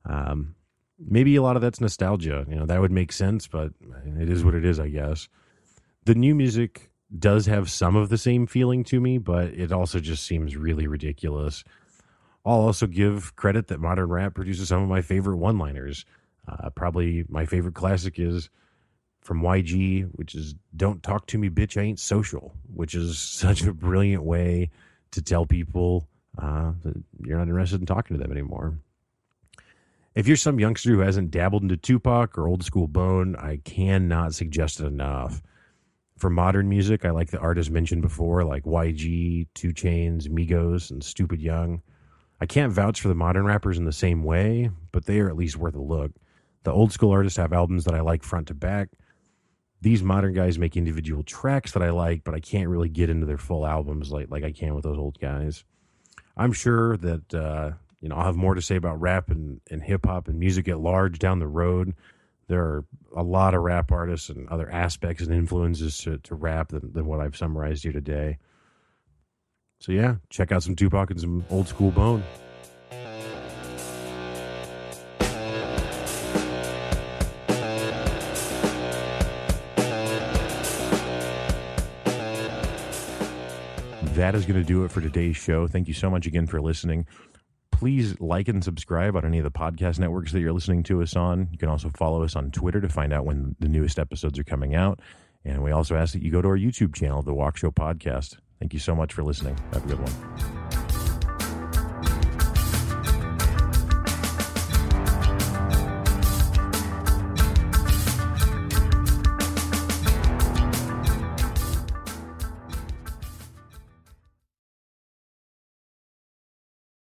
Um, 0.06 0.56
maybe 1.00 1.36
a 1.36 1.42
lot 1.42 1.56
of 1.56 1.62
that's 1.62 1.82
nostalgia. 1.82 2.46
You 2.50 2.56
know, 2.56 2.66
that 2.66 2.82
would 2.82 2.92
make 2.92 3.12
sense, 3.12 3.48
but 3.48 3.72
it 4.20 4.30
is 4.30 4.44
what 4.44 4.56
it 4.56 4.66
is, 4.66 4.80
I 4.80 4.90
guess. 4.90 5.30
The 6.06 6.16
new 6.16 6.34
music 6.34 6.92
does 7.18 7.46
have 7.48 7.70
some 7.70 7.96
of 7.96 8.10
the 8.10 8.18
same 8.18 8.48
feeling 8.48 8.84
to 8.86 9.00
me, 9.00 9.18
but 9.18 9.48
it 9.48 9.72
also 9.72 10.00
just 10.00 10.26
seems 10.26 10.56
really 10.56 10.88
ridiculous. 10.88 11.64
I'll 12.46 12.62
also 12.62 12.88
give 12.88 13.36
credit 13.36 13.68
that 13.68 13.80
modern 13.80 14.10
rap 14.10 14.34
produces 14.34 14.70
some 14.70 14.82
of 14.82 14.90
my 14.90 15.02
favorite 15.02 15.38
one-liners. 15.38 16.06
Uh, 16.48 16.70
probably 16.70 17.26
my 17.28 17.46
favorite 17.46 17.76
classic 17.76 18.20
is 18.20 18.50
from 19.30 19.44
YG, 19.44 20.10
which 20.14 20.34
is 20.34 20.56
"Don't 20.76 21.04
talk 21.04 21.28
to 21.28 21.38
me, 21.38 21.52
bitch. 21.52 21.80
I 21.80 21.86
ain't 21.86 22.00
social," 22.00 22.52
which 22.74 22.96
is 22.96 23.20
such 23.46 23.62
a 23.62 23.72
brilliant 23.72 24.24
way 24.24 24.72
to 25.12 25.22
tell 25.22 25.46
people 25.46 26.08
uh, 26.40 26.72
you're 27.24 27.38
not 27.38 27.48
interested 27.48 27.80
in 27.80 27.86
talking 27.86 28.18
to 28.18 28.24
them 28.24 28.32
anymore. 28.32 28.80
If 30.16 30.28
you're 30.28 30.36
some 30.36 30.60
youngster 30.60 30.90
who 30.90 31.02
hasn't 31.02 31.30
dabbled 31.30 31.62
into 31.62 31.78
Tupac 31.78 32.40
or 32.40 32.48
old 32.48 32.64
school 32.64 32.88
Bone, 32.88 33.36
I 33.36 33.58
cannot 33.58 34.34
suggest 34.34 34.80
it 34.80 34.88
enough. 34.88 35.44
For 36.18 36.32
modern 36.32 36.68
music, 36.68 37.06
I 37.06 37.12
like 37.12 37.30
the 37.30 37.38
artists 37.38 37.72
mentioned 37.72 38.02
before, 38.02 38.44
like 38.44 38.64
YG, 38.64 39.46
2 39.54 39.74
Chainz, 39.74 40.28
Migos, 40.28 40.90
and 40.90 41.04
Stupid 41.04 41.40
Young. 41.40 41.84
I 42.42 42.48
can't 42.48 42.74
vouch 42.74 43.00
for 43.00 43.10
the 43.10 43.16
modern 43.16 43.46
rappers 43.46 43.78
in 43.78 43.86
the 43.86 43.94
same 43.94 44.24
way, 44.24 44.72
but 44.92 45.06
they 45.06 45.20
are 45.20 45.30
at 45.30 45.38
least 45.38 45.56
worth 45.56 45.76
a 45.76 45.82
look. 45.82 46.14
The 46.64 46.72
old 46.72 46.92
school 46.92 47.12
artists 47.12 47.38
have 47.38 47.54
albums 47.54 47.86
that 47.86 47.94
I 47.94 48.02
like 48.02 48.24
front 48.24 48.48
to 48.48 48.56
back, 48.56 48.90
these 49.82 50.04
modern 50.04 50.34
guys 50.34 50.60
make 50.60 50.76
individual 50.76 51.24
tracks 51.24 51.72
that 51.72 51.84
I 51.84 51.92
like, 51.92 52.24
but 52.24 52.36
I 52.36 52.40
can't 52.40 52.70
really 52.70 52.90
get 52.90 53.10
into 53.10 53.26
their 53.26 53.38
full 53.38 53.66
albums 53.66 54.12
like 54.12 54.28
like 54.30 54.44
I 54.44 54.52
can 54.52 54.76
with 54.76 54.84
those 54.84 54.98
old 54.98 55.20
guys. 55.20 55.64
I'm 56.36 56.54
sure 56.54 56.98
that 56.98 57.34
uh, 57.34 57.72
you 58.02 58.10
know 58.10 58.16
I'll 58.16 58.26
have 58.26 58.36
more 58.36 58.56
to 58.56 58.62
say 58.62 58.76
about 58.76 59.00
rap 59.00 59.30
and, 59.30 59.62
and 59.70 59.82
hip 59.82 60.06
hop 60.06 60.28
and 60.28 60.40
music 60.40 60.68
at 60.68 60.80
large 60.80 61.20
down 61.20 61.40
the 61.40 61.48
road. 61.48 61.94
there 62.48 62.62
are 62.62 62.86
a 63.16 63.24
lot 63.24 63.54
of 63.54 63.62
rap 63.62 63.92
artists 63.92 64.30
and 64.30 64.48
other 64.50 64.70
aspects 64.70 65.24
and 65.24 65.34
influences 65.34 65.98
to, 66.00 66.18
to 66.20 66.36
rap 66.36 66.70
than, 66.70 66.92
than 66.94 67.06
what 67.06 67.22
I've 67.22 67.38
summarized 67.38 67.84
here 67.84 67.94
today. 67.94 68.38
So 69.80 69.92
yeah, 69.92 70.16
check 70.30 70.52
out 70.52 70.64
some 70.64 70.76
Tupac 70.76 71.10
and 71.12 71.22
some 71.22 71.46
old 71.50 71.68
school 71.68 71.92
bone. 71.92 72.24
That 84.20 84.36
is 84.36 84.46
going 84.46 84.60
to 84.60 84.68
do 84.68 84.84
it 84.84 84.92
for 84.92 85.00
today's 85.00 85.38
show. 85.38 85.66
Thank 85.66 85.88
you 85.88 85.94
so 85.94 86.10
much 86.10 86.26
again 86.26 86.46
for 86.46 86.60
listening. 86.60 87.06
Please 87.72 88.20
like 88.20 88.50
and 88.50 88.62
subscribe 88.62 89.16
on 89.16 89.24
any 89.24 89.38
of 89.38 89.46
the 89.46 89.50
podcast 89.50 89.98
networks 89.98 90.34
that 90.34 90.42
you're 90.42 90.52
listening 90.52 90.84
to 90.84 91.02
us 91.02 91.16
on. 91.16 91.48
You 91.54 91.58
can 91.58 91.70
also 91.70 91.90
follow 91.96 92.22
us 92.24 92.36
on 92.36 92.52
Twitter 92.52 92.82
to 92.82 92.90
find 92.90 93.14
out 93.14 93.24
when 93.24 93.56
the 93.60 93.70
newest 93.70 93.98
episodes 93.98 94.38
are 94.38 94.44
coming 94.44 94.76
out. 94.76 95.00
And 95.46 95.64
we 95.64 95.72
also 95.72 95.96
ask 95.96 96.12
that 96.12 96.22
you 96.22 96.34
go 96.34 96.42
to 96.42 96.50
our 96.50 96.58
YouTube 96.58 96.94
channel, 96.94 97.22
The 97.22 97.34
Walk 97.34 97.56
Show 97.56 97.72
Podcast. 97.72 98.40
Thank 98.60 98.74
you 98.74 98.80
so 98.80 98.94
much 98.94 99.14
for 99.14 99.24
listening. 99.24 99.58
Have 99.72 99.86
a 99.86 99.88
good 99.88 100.00
one. 100.02 100.59